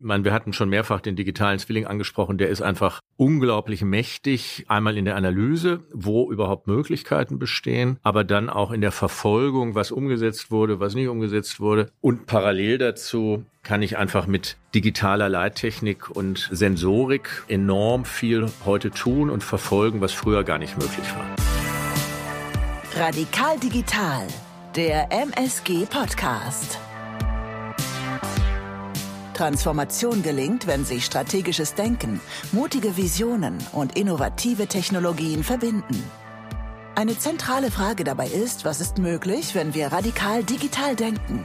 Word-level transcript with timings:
Ich 0.00 0.06
meine, 0.06 0.24
wir 0.24 0.32
hatten 0.32 0.54
schon 0.54 0.70
mehrfach 0.70 1.02
den 1.02 1.14
digitalen 1.14 1.58
Zwilling 1.58 1.86
angesprochen. 1.86 2.38
Der 2.38 2.48
ist 2.48 2.62
einfach 2.62 3.00
unglaublich 3.18 3.82
mächtig. 3.82 4.64
Einmal 4.66 4.96
in 4.96 5.04
der 5.04 5.14
Analyse, 5.14 5.80
wo 5.92 6.32
überhaupt 6.32 6.66
Möglichkeiten 6.66 7.38
bestehen, 7.38 7.98
aber 8.02 8.24
dann 8.24 8.48
auch 8.48 8.70
in 8.70 8.80
der 8.80 8.92
Verfolgung, 8.92 9.74
was 9.74 9.90
umgesetzt 9.90 10.50
wurde, 10.50 10.80
was 10.80 10.94
nicht 10.94 11.08
umgesetzt 11.08 11.60
wurde. 11.60 11.90
Und 12.00 12.24
parallel 12.24 12.78
dazu 12.78 13.44
kann 13.62 13.82
ich 13.82 13.98
einfach 13.98 14.26
mit 14.26 14.56
digitaler 14.74 15.28
Leittechnik 15.28 16.08
und 16.08 16.48
Sensorik 16.50 17.44
enorm 17.48 18.06
viel 18.06 18.46
heute 18.64 18.90
tun 18.90 19.28
und 19.28 19.44
verfolgen, 19.44 20.00
was 20.00 20.14
früher 20.14 20.44
gar 20.44 20.56
nicht 20.56 20.78
möglich 20.78 21.06
war. 21.14 23.04
Radikal 23.04 23.58
Digital, 23.58 24.26
der 24.74 25.12
MSG 25.12 25.84
Podcast. 25.84 26.78
Transformation 29.40 30.22
gelingt, 30.22 30.66
wenn 30.66 30.84
sich 30.84 31.06
strategisches 31.06 31.72
Denken, 31.72 32.20
mutige 32.52 32.98
Visionen 32.98 33.56
und 33.72 33.96
innovative 33.96 34.66
Technologien 34.66 35.44
verbinden. 35.44 36.04
Eine 36.94 37.18
zentrale 37.18 37.70
Frage 37.70 38.04
dabei 38.04 38.26
ist, 38.26 38.66
was 38.66 38.82
ist 38.82 38.98
möglich, 38.98 39.54
wenn 39.54 39.72
wir 39.72 39.92
radikal 39.92 40.44
digital 40.44 40.94
denken? 40.94 41.42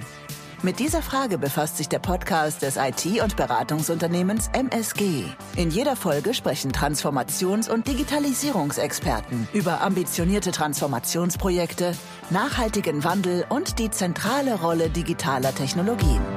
Mit 0.61 0.79
dieser 0.79 1.01
Frage 1.01 1.37
befasst 1.37 1.77
sich 1.77 1.87
der 1.87 1.99
Podcast 1.99 2.63
des 2.63 2.75
IT- 2.75 3.21
und 3.23 3.37
Beratungsunternehmens 3.37 4.49
MSG. 4.51 5.23
In 5.55 5.69
jeder 5.69 5.95
Folge 5.95 6.33
sprechen 6.33 6.73
Transformations- 6.73 7.69
und 7.69 7.87
Digitalisierungsexperten 7.87 9.47
über 9.53 9.79
ambitionierte 9.79 10.51
Transformationsprojekte, 10.51 11.93
nachhaltigen 12.29 13.05
Wandel 13.05 13.45
und 13.47 13.79
die 13.79 13.89
zentrale 13.89 14.55
Rolle 14.55 14.89
digitaler 14.89 15.55
Technologien. 15.55 16.34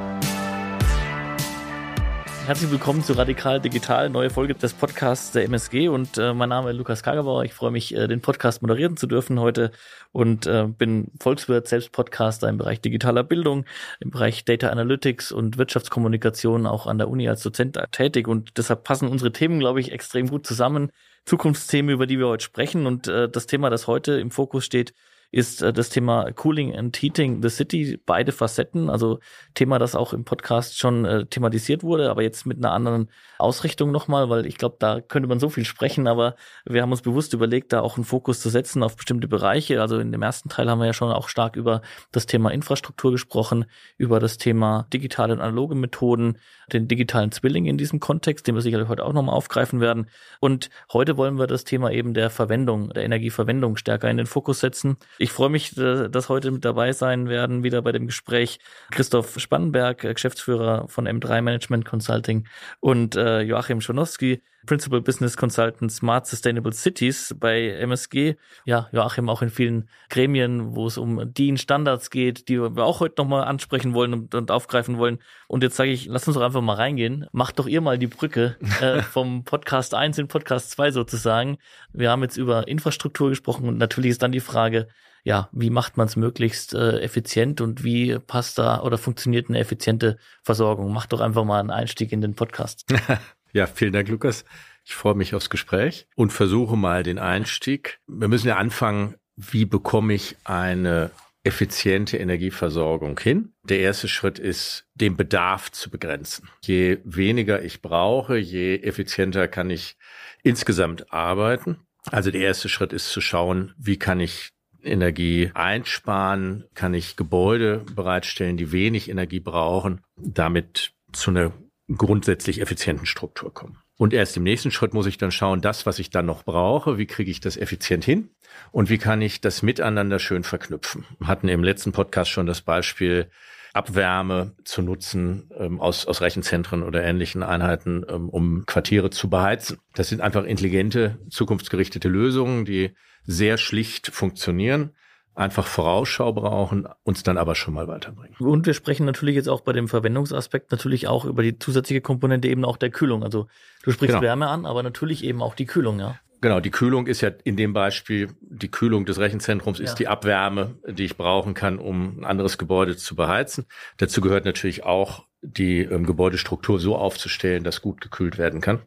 Herzlich 2.48 2.70
willkommen 2.70 3.04
zu 3.04 3.12
Radikal 3.12 3.60
Digital, 3.60 4.08
neue 4.08 4.30
Folge 4.30 4.54
des 4.54 4.72
Podcasts 4.72 5.32
der 5.32 5.44
MSG 5.44 5.88
und 5.88 6.16
äh, 6.16 6.32
mein 6.32 6.48
Name 6.48 6.70
ist 6.70 6.78
Lukas 6.78 7.02
Kagerbauer. 7.02 7.44
Ich 7.44 7.52
freue 7.52 7.70
mich, 7.70 7.94
äh, 7.94 8.08
den 8.08 8.22
Podcast 8.22 8.62
moderieren 8.62 8.96
zu 8.96 9.06
dürfen 9.06 9.38
heute 9.38 9.70
und 10.12 10.46
äh, 10.46 10.66
bin 10.66 11.12
Volkswirt, 11.20 11.68
selbst 11.68 11.92
Podcaster 11.92 12.48
im 12.48 12.56
Bereich 12.56 12.80
digitaler 12.80 13.22
Bildung, 13.22 13.66
im 14.00 14.08
Bereich 14.08 14.46
Data 14.46 14.70
Analytics 14.70 15.30
und 15.30 15.58
Wirtschaftskommunikation 15.58 16.66
auch 16.66 16.86
an 16.86 16.96
der 16.96 17.10
Uni 17.10 17.28
als 17.28 17.42
Dozent 17.42 17.78
tätig 17.92 18.26
und 18.26 18.56
deshalb 18.56 18.82
passen 18.82 19.08
unsere 19.08 19.30
Themen, 19.30 19.60
glaube 19.60 19.80
ich, 19.80 19.92
extrem 19.92 20.28
gut 20.28 20.46
zusammen. 20.46 20.90
Zukunftsthemen, 21.26 21.90
über 21.90 22.06
die 22.06 22.18
wir 22.18 22.28
heute 22.28 22.44
sprechen 22.44 22.86
und 22.86 23.08
äh, 23.08 23.28
das 23.28 23.44
Thema, 23.44 23.68
das 23.68 23.86
heute 23.86 24.12
im 24.12 24.30
Fokus 24.30 24.64
steht, 24.64 24.94
ist 25.30 25.62
äh, 25.62 25.72
das 25.72 25.90
Thema 25.90 26.30
Cooling 26.32 26.74
and 26.74 26.96
Heating 26.96 27.42
the 27.42 27.48
City, 27.48 28.00
beide 28.04 28.32
Facetten, 28.32 28.88
also 28.88 29.20
Thema, 29.54 29.78
das 29.78 29.94
auch 29.94 30.12
im 30.12 30.24
Podcast 30.24 30.78
schon 30.78 31.04
äh, 31.04 31.26
thematisiert 31.26 31.82
wurde, 31.82 32.10
aber 32.10 32.22
jetzt 32.22 32.46
mit 32.46 32.58
einer 32.58 32.72
anderen 32.72 33.10
Ausrichtung 33.38 33.90
nochmal, 33.90 34.30
weil 34.30 34.46
ich 34.46 34.56
glaube, 34.56 34.76
da 34.78 35.00
könnte 35.00 35.28
man 35.28 35.38
so 35.38 35.48
viel 35.48 35.64
sprechen, 35.64 36.06
aber 36.06 36.34
wir 36.64 36.82
haben 36.82 36.90
uns 36.90 37.02
bewusst 37.02 37.34
überlegt, 37.34 37.72
da 37.72 37.80
auch 37.80 37.96
einen 37.96 38.04
Fokus 38.04 38.40
zu 38.40 38.48
setzen 38.48 38.82
auf 38.82 38.96
bestimmte 38.96 39.28
Bereiche. 39.28 39.80
Also 39.80 39.98
in 39.98 40.12
dem 40.12 40.22
ersten 40.22 40.48
Teil 40.48 40.68
haben 40.68 40.80
wir 40.80 40.86
ja 40.86 40.92
schon 40.92 41.12
auch 41.12 41.28
stark 41.28 41.56
über 41.56 41.82
das 42.10 42.26
Thema 42.26 42.50
Infrastruktur 42.50 43.12
gesprochen, 43.12 43.66
über 43.96 44.20
das 44.20 44.38
Thema 44.38 44.86
digitale 44.92 45.34
und 45.34 45.40
analoge 45.40 45.74
Methoden, 45.74 46.38
den 46.72 46.88
digitalen 46.88 47.32
Zwilling 47.32 47.66
in 47.66 47.78
diesem 47.78 48.00
Kontext, 48.00 48.46
den 48.46 48.54
wir 48.54 48.62
sicherlich 48.62 48.88
heute 48.88 49.04
auch 49.04 49.12
nochmal 49.12 49.34
aufgreifen 49.34 49.80
werden. 49.80 50.08
Und 50.40 50.70
heute 50.92 51.16
wollen 51.16 51.38
wir 51.38 51.46
das 51.46 51.64
Thema 51.64 51.90
eben 51.90 52.14
der 52.14 52.30
Verwendung, 52.30 52.90
der 52.90 53.04
Energieverwendung 53.04 53.76
stärker 53.76 54.10
in 54.10 54.16
den 54.16 54.26
Fokus 54.26 54.60
setzen. 54.60 54.96
Ich 55.18 55.32
freue 55.32 55.50
mich, 55.50 55.76
äh, 55.76 56.08
dass 56.08 56.28
heute 56.28 56.50
mit 56.50 56.64
dabei 56.64 56.92
sein 56.92 57.28
werden, 57.28 57.64
wieder 57.64 57.82
bei 57.82 57.92
dem 57.92 58.06
Gespräch 58.06 58.60
Christoph 58.90 59.38
Spannenberg, 59.38 60.04
äh, 60.04 60.14
Geschäftsführer 60.14 60.88
von 60.88 61.06
M3 61.08 61.42
Management 61.42 61.84
Consulting 61.84 62.46
und 62.80 63.16
äh, 63.16 63.40
Joachim 63.40 63.80
Schonowski, 63.80 64.42
Principal 64.68 65.00
Business 65.00 65.38
Consultant 65.38 65.90
Smart 65.90 66.26
Sustainable 66.26 66.74
Cities 66.74 67.34
bei 67.40 67.70
MSG. 67.70 68.36
Ja, 68.66 68.90
Joachim 68.92 69.30
auch 69.30 69.40
in 69.40 69.48
vielen 69.48 69.88
Gremien, 70.10 70.76
wo 70.76 70.86
es 70.86 70.98
um 70.98 71.32
DIN-Standards 71.32 72.10
geht, 72.10 72.50
die 72.50 72.60
wir 72.60 72.84
auch 72.84 73.00
heute 73.00 73.14
nochmal 73.16 73.44
ansprechen 73.44 73.94
wollen 73.94 74.12
und, 74.12 74.34
und, 74.34 74.50
aufgreifen 74.50 74.98
wollen. 74.98 75.20
Und 75.46 75.62
jetzt 75.62 75.76
sage 75.76 75.90
ich, 75.90 76.04
lass 76.04 76.28
uns 76.28 76.36
doch 76.36 76.42
einfach 76.42 76.60
mal 76.60 76.74
reingehen. 76.74 77.26
Macht 77.32 77.58
doch 77.58 77.66
ihr 77.66 77.80
mal 77.80 77.98
die 77.98 78.08
Brücke 78.08 78.56
äh, 78.82 79.00
vom 79.00 79.42
Podcast 79.44 79.94
1 79.94 80.18
in 80.18 80.28
Podcast 80.28 80.70
2 80.72 80.90
sozusagen. 80.90 81.56
Wir 81.94 82.10
haben 82.10 82.22
jetzt 82.22 82.36
über 82.36 82.68
Infrastruktur 82.68 83.30
gesprochen 83.30 83.68
und 83.68 83.78
natürlich 83.78 84.10
ist 84.10 84.22
dann 84.22 84.32
die 84.32 84.40
Frage, 84.40 84.88
ja, 85.24 85.48
wie 85.52 85.70
macht 85.70 85.96
man 85.96 86.06
es 86.06 86.16
möglichst 86.16 86.74
äh, 86.74 87.00
effizient 87.00 87.62
und 87.62 87.84
wie 87.84 88.18
passt 88.18 88.58
da 88.58 88.82
oder 88.82 88.98
funktioniert 88.98 89.48
eine 89.48 89.60
effiziente 89.60 90.18
Versorgung? 90.42 90.92
Macht 90.92 91.14
doch 91.14 91.20
einfach 91.20 91.44
mal 91.44 91.58
einen 91.58 91.70
Einstieg 91.70 92.12
in 92.12 92.20
den 92.20 92.34
Podcast. 92.34 92.84
Ja, 93.52 93.66
vielen 93.66 93.92
Dank, 93.92 94.08
Lukas. 94.08 94.44
Ich 94.84 94.94
freue 94.94 95.14
mich 95.14 95.34
aufs 95.34 95.50
Gespräch 95.50 96.06
und 96.16 96.32
versuche 96.32 96.76
mal 96.76 97.02
den 97.02 97.18
Einstieg. 97.18 98.00
Wir 98.06 98.28
müssen 98.28 98.48
ja 98.48 98.56
anfangen, 98.56 99.14
wie 99.36 99.64
bekomme 99.64 100.14
ich 100.14 100.36
eine 100.44 101.10
effiziente 101.44 102.16
Energieversorgung 102.18 103.18
hin. 103.18 103.52
Der 103.62 103.80
erste 103.80 104.08
Schritt 104.08 104.38
ist, 104.38 104.86
den 104.94 105.16
Bedarf 105.16 105.70
zu 105.70 105.90
begrenzen. 105.90 106.48
Je 106.62 106.98
weniger 107.04 107.62
ich 107.62 107.80
brauche, 107.80 108.36
je 108.36 108.76
effizienter 108.76 109.48
kann 109.48 109.70
ich 109.70 109.96
insgesamt 110.42 111.12
arbeiten. 111.12 111.78
Also 112.10 112.30
der 112.30 112.42
erste 112.42 112.68
Schritt 112.68 112.92
ist 112.92 113.10
zu 113.10 113.20
schauen, 113.20 113.74
wie 113.78 113.98
kann 113.98 114.20
ich 114.20 114.50
Energie 114.82 115.50
einsparen, 115.54 116.64
kann 116.74 116.94
ich 116.94 117.16
Gebäude 117.16 117.84
bereitstellen, 117.94 118.56
die 118.56 118.72
wenig 118.72 119.08
Energie 119.08 119.40
brauchen, 119.40 120.00
damit 120.16 120.92
zu 121.12 121.30
einer 121.30 121.52
grundsätzlich 121.96 122.60
effizienten 122.60 123.06
Struktur 123.06 123.52
kommen. 123.52 123.78
Und 123.96 124.12
erst 124.12 124.36
im 124.36 124.42
nächsten 124.42 124.70
Schritt 124.70 124.94
muss 124.94 125.06
ich 125.06 125.18
dann 125.18 125.32
schauen, 125.32 125.60
das, 125.60 125.86
was 125.86 125.98
ich 125.98 126.10
dann 126.10 126.26
noch 126.26 126.44
brauche, 126.44 126.98
wie 126.98 127.06
kriege 127.06 127.30
ich 127.30 127.40
das 127.40 127.56
effizient 127.56 128.04
hin 128.04 128.30
und 128.70 128.90
wie 128.90 128.98
kann 128.98 129.22
ich 129.22 129.40
das 129.40 129.62
miteinander 129.62 130.18
schön 130.18 130.44
verknüpfen. 130.44 131.04
Wir 131.18 131.28
hatten 131.28 131.48
im 131.48 131.64
letzten 131.64 131.92
Podcast 131.92 132.30
schon 132.30 132.46
das 132.46 132.60
Beispiel, 132.60 133.30
Abwärme 133.74 134.54
zu 134.64 134.82
nutzen 134.82 135.50
ähm, 135.56 135.80
aus, 135.80 136.06
aus 136.06 136.20
Rechenzentren 136.20 136.82
oder 136.82 137.04
ähnlichen 137.04 137.42
Einheiten, 137.42 138.04
ähm, 138.08 138.28
um 138.28 138.64
Quartiere 138.66 139.10
zu 139.10 139.28
beheizen. 139.28 139.78
Das 139.94 140.08
sind 140.08 140.20
einfach 140.20 140.44
intelligente, 140.44 141.18
zukunftsgerichtete 141.30 142.08
Lösungen, 142.08 142.64
die 142.64 142.94
sehr 143.24 143.58
schlicht 143.58 144.08
funktionieren 144.08 144.94
einfach 145.38 145.66
Vorausschau 145.66 146.32
brauchen, 146.32 146.88
uns 147.04 147.22
dann 147.22 147.38
aber 147.38 147.54
schon 147.54 147.74
mal 147.74 147.86
weiterbringen. 147.86 148.34
Und 148.38 148.66
wir 148.66 148.74
sprechen 148.74 149.06
natürlich 149.06 149.36
jetzt 149.36 149.48
auch 149.48 149.60
bei 149.60 149.72
dem 149.72 149.88
Verwendungsaspekt 149.88 150.72
natürlich 150.72 151.06
auch 151.06 151.24
über 151.24 151.42
die 151.42 151.58
zusätzliche 151.58 152.00
Komponente 152.00 152.48
eben 152.48 152.64
auch 152.64 152.76
der 152.76 152.90
Kühlung. 152.90 153.22
Also 153.22 153.46
du 153.84 153.92
sprichst 153.92 154.14
genau. 154.14 154.22
Wärme 154.22 154.48
an, 154.48 154.66
aber 154.66 154.82
natürlich 154.82 155.24
eben 155.24 155.40
auch 155.42 155.54
die 155.54 155.66
Kühlung, 155.66 156.00
ja. 156.00 156.16
Genau, 156.40 156.60
die 156.60 156.70
Kühlung 156.70 157.08
ist 157.08 157.20
ja 157.20 157.30
in 157.42 157.56
dem 157.56 157.72
Beispiel, 157.72 158.28
die 158.40 158.70
Kühlung 158.70 159.06
des 159.06 159.18
Rechenzentrums 159.18 159.80
ist 159.80 159.90
ja. 159.90 159.96
die 159.96 160.08
Abwärme, 160.08 160.76
die 160.86 161.04
ich 161.04 161.16
brauchen 161.16 161.54
kann, 161.54 161.78
um 161.78 162.20
ein 162.20 162.24
anderes 162.24 162.58
Gebäude 162.58 162.96
zu 162.96 163.16
beheizen. 163.16 163.66
Dazu 163.96 164.20
gehört 164.20 164.44
natürlich 164.44 164.84
auch, 164.84 165.24
die 165.40 165.82
ähm, 165.82 166.04
Gebäudestruktur 166.04 166.80
so 166.80 166.96
aufzustellen, 166.96 167.62
dass 167.64 167.80
gut 167.80 168.00
gekühlt 168.00 168.38
werden 168.38 168.60
kann 168.60 168.80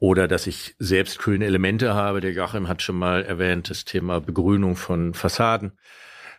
oder 0.00 0.26
dass 0.26 0.48
ich 0.48 0.74
selbst 0.78 1.18
kühlende 1.18 1.46
Elemente 1.46 1.94
habe. 1.94 2.20
Der 2.20 2.32
Joachim 2.32 2.66
hat 2.66 2.82
schon 2.82 2.96
mal 2.96 3.22
erwähnt, 3.22 3.70
das 3.70 3.84
Thema 3.84 4.20
Begrünung 4.20 4.74
von 4.74 5.14
Fassaden 5.14 5.78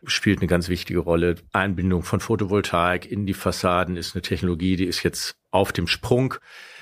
spielt 0.03 0.39
eine 0.39 0.47
ganz 0.47 0.67
wichtige 0.67 0.99
Rolle. 0.99 1.35
Einbindung 1.53 2.01
von 2.01 2.19
Photovoltaik 2.19 3.09
in 3.09 3.27
die 3.27 3.35
Fassaden 3.35 3.97
ist 3.97 4.15
eine 4.15 4.23
Technologie, 4.23 4.75
die 4.75 4.85
ist 4.85 5.03
jetzt 5.03 5.37
auf 5.51 5.71
dem 5.71 5.87
Sprung. 5.87 6.33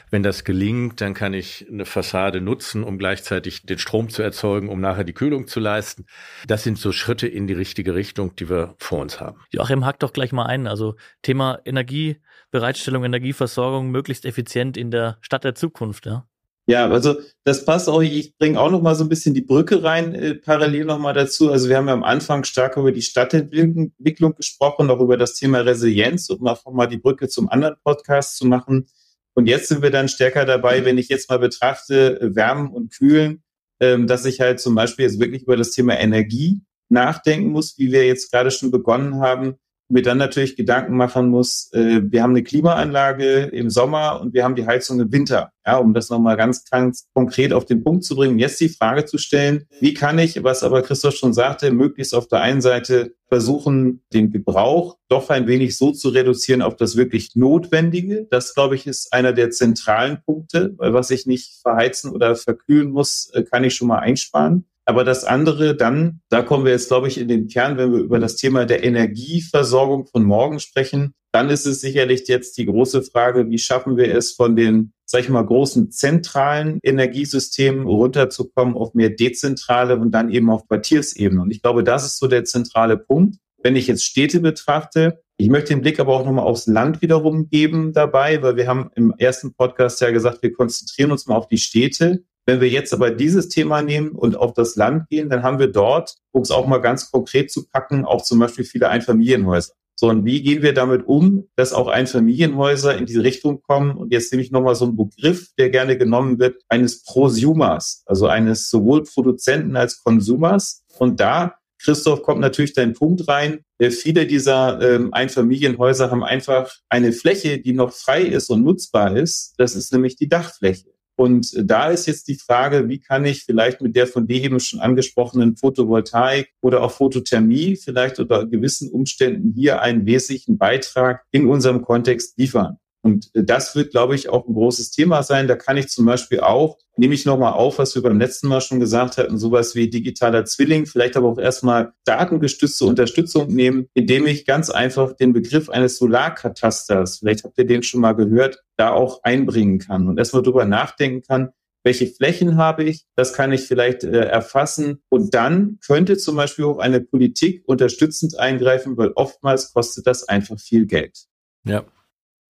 Wenn 0.09 0.23
das 0.23 0.43
gelingt, 0.45 1.01
dann 1.01 1.13
kann 1.13 1.33
ich 1.33 1.67
eine 1.69 1.85
Fassade 1.85 2.41
nutzen, 2.41 2.83
um 2.83 2.97
gleichzeitig 2.97 3.65
den 3.65 3.77
Strom 3.77 4.09
zu 4.09 4.23
erzeugen, 4.23 4.69
um 4.69 4.79
nachher 4.79 5.03
die 5.03 5.13
Kühlung 5.13 5.47
zu 5.47 5.59
leisten. 5.59 6.05
Das 6.47 6.63
sind 6.63 6.79
so 6.79 6.91
Schritte 6.91 7.27
in 7.27 7.45
die 7.45 7.53
richtige 7.53 7.93
Richtung, 7.93 8.35
die 8.35 8.49
wir 8.49 8.73
vor 8.79 9.01
uns 9.01 9.19
haben. 9.19 9.41
Joachim, 9.51 9.85
hack 9.85 9.99
doch 9.99 10.13
gleich 10.13 10.31
mal 10.31 10.45
ein. 10.45 10.65
Also 10.65 10.95
Thema 11.21 11.59
Energiebereitstellung, 11.65 13.03
Energieversorgung 13.03 13.91
möglichst 13.91 14.25
effizient 14.25 14.77
in 14.77 14.89
der 14.89 15.17
Stadt 15.21 15.43
der 15.43 15.55
Zukunft, 15.55 16.05
ja? 16.07 16.25
Ja, 16.69 16.87
also 16.87 17.15
das 17.45 17.65
passt 17.65 17.89
auch. 17.89 18.03
Ich 18.03 18.37
bringe 18.37 18.59
auch 18.59 18.69
noch 18.69 18.83
mal 18.83 18.93
so 18.93 19.03
ein 19.03 19.09
bisschen 19.09 19.33
die 19.33 19.41
Brücke 19.41 19.81
rein, 19.81 20.13
äh, 20.13 20.35
parallel 20.35 20.85
noch 20.85 20.99
mal 20.99 21.13
dazu. 21.13 21.51
Also 21.51 21.67
wir 21.67 21.77
haben 21.77 21.87
ja 21.87 21.95
am 21.95 22.03
Anfang 22.03 22.43
stark 22.43 22.77
über 22.77 22.91
die 22.91 23.01
Stadtentwicklung 23.01 24.35
gesprochen, 24.35 24.87
auch 24.91 24.99
über 24.99 25.17
das 25.17 25.33
Thema 25.33 25.61
Resilienz, 25.61 26.29
um 26.29 26.45
einfach 26.45 26.71
mal 26.71 26.85
die 26.85 26.99
Brücke 26.99 27.27
zum 27.27 27.49
anderen 27.49 27.77
Podcast 27.83 28.37
zu 28.37 28.45
machen. 28.45 28.85
Und 29.33 29.47
jetzt 29.47 29.67
sind 29.69 29.81
wir 29.81 29.89
dann 29.89 30.09
stärker 30.09 30.45
dabei, 30.45 30.85
wenn 30.85 30.99
ich 30.99 31.09
jetzt 31.09 31.27
mal 31.31 31.39
betrachte, 31.39 32.19
Wärmen 32.35 32.69
und 32.69 32.91
Kühlen, 32.93 33.41
ähm, 33.79 34.05
dass 34.05 34.25
ich 34.25 34.39
halt 34.39 34.59
zum 34.59 34.75
Beispiel 34.75 35.05
jetzt 35.05 35.19
wirklich 35.19 35.41
über 35.41 35.57
das 35.57 35.71
Thema 35.71 35.99
Energie 35.99 36.61
nachdenken 36.87 37.49
muss, 37.49 37.79
wie 37.79 37.91
wir 37.91 38.05
jetzt 38.05 38.31
gerade 38.31 38.51
schon 38.51 38.69
begonnen 38.69 39.21
haben, 39.21 39.55
mir 39.89 40.03
dann 40.03 40.17
natürlich 40.17 40.55
Gedanken 40.55 40.95
machen 40.95 41.29
muss, 41.29 41.69
äh, 41.73 42.01
wir 42.03 42.23
haben 42.23 42.31
eine 42.31 42.43
Klimaanlage 42.43 43.45
im 43.45 43.69
Sommer 43.69 44.21
und 44.21 44.33
wir 44.33 44.43
haben 44.43 44.55
die 44.55 44.67
Heizung 44.67 44.99
im 44.99 45.11
Winter. 45.11 45.51
Ja, 45.65 45.77
um 45.77 45.93
das 45.93 46.09
nochmal 46.09 46.37
ganz, 46.37 46.63
ganz 46.69 47.07
konkret 47.13 47.53
auf 47.53 47.65
den 47.65 47.83
Punkt 47.83 48.03
zu 48.03 48.15
bringen, 48.15 48.39
jetzt 48.39 48.59
die 48.59 48.69
Frage 48.69 49.05
zu 49.05 49.17
stellen, 49.17 49.65
wie 49.79 49.93
kann 49.93 50.17
ich, 50.17 50.43
was 50.43 50.63
aber 50.63 50.81
Christoph 50.81 51.15
schon 51.15 51.33
sagte, 51.33 51.71
möglichst 51.71 52.15
auf 52.15 52.27
der 52.27 52.41
einen 52.41 52.61
Seite 52.61 53.13
versuchen, 53.27 54.03
den 54.11 54.31
Gebrauch 54.31 54.97
doch 55.07 55.29
ein 55.29 55.47
wenig 55.47 55.77
so 55.77 55.91
zu 55.91 56.09
reduzieren 56.09 56.61
auf 56.61 56.75
das 56.75 56.95
wirklich 56.95 57.35
Notwendige. 57.35 58.27
Das, 58.29 58.53
glaube 58.53 58.75
ich, 58.75 58.87
ist 58.87 59.13
einer 59.13 59.33
der 59.33 59.51
zentralen 59.51 60.21
Punkte, 60.23 60.73
weil 60.77 60.93
was 60.93 61.11
ich 61.11 61.25
nicht 61.25 61.61
verheizen 61.61 62.11
oder 62.11 62.35
verkühlen 62.35 62.89
muss, 62.89 63.29
äh, 63.33 63.43
kann 63.43 63.63
ich 63.63 63.75
schon 63.75 63.87
mal 63.87 63.99
einsparen. 63.99 64.65
Aber 64.89 65.03
das 65.03 65.23
andere 65.23 65.75
dann, 65.75 66.21
da 66.29 66.41
kommen 66.41 66.65
wir 66.65 66.71
jetzt, 66.71 66.87
glaube 66.87 67.09
ich, 67.09 67.19
in 67.19 67.27
den 67.27 67.47
Kern, 67.47 67.77
wenn 67.77 67.91
wir 67.93 67.99
über 67.99 68.17
das 68.17 68.37
Thema 68.37 68.65
der 68.65 68.83
Energieversorgung 68.83 70.07
von 70.07 70.23
morgen 70.23 70.59
sprechen, 70.59 71.13
dann 71.31 71.51
ist 71.51 71.67
es 71.67 71.79
sicherlich 71.79 72.27
jetzt 72.27 72.57
die 72.57 72.65
große 72.65 73.03
Frage, 73.03 73.51
wie 73.51 73.59
schaffen 73.59 73.97
wir 73.97 74.11
es 74.15 74.31
von 74.31 74.55
den, 74.55 74.93
sag 75.05 75.21
ich 75.21 75.29
mal, 75.29 75.45
großen 75.45 75.91
zentralen 75.91 76.79
Energiesystemen 76.81 77.85
runterzukommen 77.85 78.73
auf 78.73 78.95
mehr 78.95 79.11
dezentrale 79.11 79.95
und 79.95 80.09
dann 80.09 80.31
eben 80.31 80.49
auf 80.49 80.67
Quartiersebene. 80.67 81.39
Und 81.39 81.51
ich 81.51 81.61
glaube, 81.61 81.83
das 81.83 82.03
ist 82.03 82.17
so 82.17 82.25
der 82.25 82.45
zentrale 82.45 82.97
Punkt. 82.97 83.35
Wenn 83.61 83.75
ich 83.75 83.85
jetzt 83.85 84.03
Städte 84.03 84.39
betrachte, 84.39 85.21
ich 85.37 85.49
möchte 85.49 85.71
den 85.71 85.81
Blick 85.81 85.99
aber 85.99 86.15
auch 86.15 86.25
nochmal 86.25 86.45
aufs 86.45 86.65
Land 86.65 87.03
wiederum 87.03 87.47
geben 87.47 87.93
dabei, 87.93 88.41
weil 88.41 88.55
wir 88.55 88.65
haben 88.65 88.89
im 88.95 89.13
ersten 89.19 89.53
Podcast 89.53 90.01
ja 90.01 90.09
gesagt, 90.09 90.41
wir 90.41 90.51
konzentrieren 90.51 91.11
uns 91.11 91.27
mal 91.27 91.35
auf 91.35 91.47
die 91.47 91.59
Städte. 91.59 92.23
Wenn 92.49 92.61
wir 92.61 92.69
jetzt 92.69 92.95
aber 92.95 93.11
dieses 93.11 93.47
Thema 93.47 93.83
nehmen 93.83 94.09
und 94.09 94.35
auf 94.35 94.55
das 94.55 94.75
Land 94.75 95.07
gehen, 95.07 95.29
dann 95.29 95.43
haben 95.43 95.59
wir 95.59 95.67
dort, 95.67 96.15
um 96.31 96.41
es 96.41 96.49
auch 96.49 96.65
mal 96.65 96.79
ganz 96.79 97.11
konkret 97.11 97.51
zu 97.51 97.67
packen, 97.69 98.05
auch 98.05 98.23
zum 98.23 98.39
Beispiel 98.39 98.65
viele 98.65 98.89
Einfamilienhäuser. 98.89 99.73
So, 99.93 100.09
und 100.09 100.25
wie 100.25 100.41
gehen 100.41 100.63
wir 100.63 100.73
damit 100.73 101.05
um, 101.05 101.47
dass 101.55 101.73
auch 101.73 101.87
Einfamilienhäuser 101.87 102.97
in 102.97 103.05
diese 103.05 103.21
Richtung 103.21 103.61
kommen? 103.61 103.91
Und 103.91 104.11
jetzt 104.11 104.31
nehme 104.31 104.41
ich 104.41 104.49
nochmal 104.49 104.73
so 104.73 104.85
einen 104.85 104.97
Begriff, 104.97 105.49
der 105.59 105.69
gerne 105.69 105.95
genommen 105.95 106.39
wird, 106.39 106.63
eines 106.69 107.03
Prosumers, 107.03 108.01
also 108.07 108.25
eines 108.25 108.71
sowohl 108.71 109.03
Produzenten 109.03 109.75
als 109.75 110.01
Konsumers. 110.01 110.83
Und 110.97 111.19
da, 111.19 111.53
Christoph, 111.79 112.23
kommt 112.23 112.41
natürlich 112.41 112.73
dein 112.73 112.93
Punkt 112.93 113.27
rein. 113.27 113.59
Äh, 113.77 113.91
viele 113.91 114.25
dieser 114.25 114.81
ähm, 114.81 115.13
Einfamilienhäuser 115.13 116.09
haben 116.09 116.23
einfach 116.23 116.73
eine 116.89 117.11
Fläche, 117.11 117.59
die 117.59 117.73
noch 117.73 117.93
frei 117.93 118.23
ist 118.23 118.49
und 118.49 118.63
nutzbar 118.63 119.15
ist. 119.15 119.53
Das 119.59 119.75
ist 119.75 119.93
nämlich 119.93 120.15
die 120.15 120.29
Dachfläche. 120.29 120.89
Und 121.19 121.53
da 121.69 121.89
ist 121.89 122.05
jetzt 122.05 122.29
die 122.29 122.35
Frage, 122.35 122.87
wie 122.87 123.01
kann 123.01 123.25
ich 123.25 123.43
vielleicht 123.43 123.81
mit 123.81 123.93
der 123.93 124.07
von 124.07 124.25
dir 124.25 124.41
eben 124.41 124.61
schon 124.61 124.79
angesprochenen 124.79 125.57
Photovoltaik 125.57 126.53
oder 126.61 126.81
auch 126.81 126.91
Photothermie 126.91 127.75
vielleicht 127.75 128.19
unter 128.19 128.45
gewissen 128.45 128.89
Umständen 128.89 129.51
hier 129.53 129.81
einen 129.81 130.05
wesentlichen 130.05 130.57
Beitrag 130.57 131.25
in 131.31 131.47
unserem 131.47 131.81
Kontext 131.81 132.37
liefern. 132.37 132.77
Und 133.01 133.31
das 133.33 133.75
wird, 133.75 133.91
glaube 133.91 134.15
ich, 134.15 134.29
auch 134.29 134.47
ein 134.47 134.53
großes 134.53 134.91
Thema 134.91 135.23
sein. 135.23 135.47
Da 135.47 135.55
kann 135.55 135.77
ich 135.77 135.87
zum 135.87 136.05
Beispiel 136.05 136.41
auch, 136.41 136.77
nehme 136.97 137.13
ich 137.13 137.25
nochmal 137.25 137.53
auf, 137.53 137.79
was 137.79 137.95
wir 137.95 138.01
beim 138.01 138.19
letzten 138.19 138.49
Mal 138.49 138.59
schon 138.59 138.81
gesagt 138.81 139.17
hatten, 139.17 139.37
sowas 139.37 139.73
wie 139.73 139.89
digitaler 139.89 140.43
Zwilling, 140.43 140.85
vielleicht 140.85 141.15
aber 141.15 141.29
auch 141.29 141.37
erstmal 141.37 141.93
datengestützte 142.03 142.85
Unterstützung 142.85 143.47
nehmen, 143.47 143.87
indem 143.93 144.27
ich 144.27 144.45
ganz 144.45 144.69
einfach 144.69 145.13
den 145.13 145.31
Begriff 145.31 145.69
eines 145.69 145.97
Solarkatasters, 145.97 147.19
vielleicht 147.19 147.45
habt 147.45 147.57
ihr 147.57 147.65
den 147.65 147.83
schon 147.83 148.01
mal 148.01 148.13
gehört, 148.13 148.63
da 148.75 148.91
auch 148.91 149.23
einbringen 149.23 149.79
kann 149.79 150.07
und 150.07 150.17
erstmal 150.17 150.43
drüber 150.43 150.65
nachdenken 150.65 151.21
kann, 151.25 151.49
welche 151.83 152.07
Flächen 152.07 152.57
habe 152.57 152.83
ich, 152.83 153.05
das 153.15 153.31
kann 153.31 153.53
ich 153.53 153.61
vielleicht 153.61 154.03
äh, 154.03 154.25
erfassen 154.25 155.01
und 155.07 155.33
dann 155.33 155.79
könnte 155.85 156.17
zum 156.17 156.35
Beispiel 156.35 156.65
auch 156.65 156.79
eine 156.79 156.99
Politik 156.99 157.63
unterstützend 157.65 158.37
eingreifen, 158.37 158.97
weil 158.97 159.11
oftmals 159.15 159.71
kostet 159.71 160.05
das 160.05 160.27
einfach 160.27 160.59
viel 160.59 160.85
Geld. 160.85 161.27
Ja, 161.63 161.85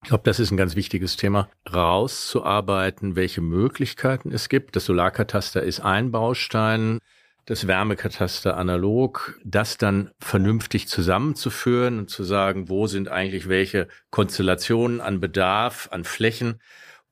ich 0.02 0.08
glaube, 0.08 0.24
das 0.24 0.38
ist 0.38 0.50
ein 0.50 0.56
ganz 0.56 0.76
wichtiges 0.76 1.16
Thema, 1.16 1.48
rauszuarbeiten, 1.72 3.16
welche 3.16 3.40
Möglichkeiten 3.40 4.30
es 4.30 4.48
gibt. 4.48 4.76
Das 4.76 4.84
Solarkataster 4.84 5.62
ist 5.62 5.80
ein 5.80 6.12
Baustein, 6.12 7.00
das 7.46 7.66
Wärmekataster 7.66 8.56
analog, 8.56 9.38
das 9.44 9.78
dann 9.78 10.10
vernünftig 10.18 10.88
zusammenzuführen 10.88 11.98
und 11.98 12.10
zu 12.10 12.24
sagen, 12.24 12.68
wo 12.68 12.86
sind 12.86 13.08
eigentlich 13.08 13.48
welche 13.48 13.88
Konstellationen 14.10 15.00
an 15.00 15.20
Bedarf, 15.20 15.88
an 15.92 16.04
Flächen, 16.04 16.60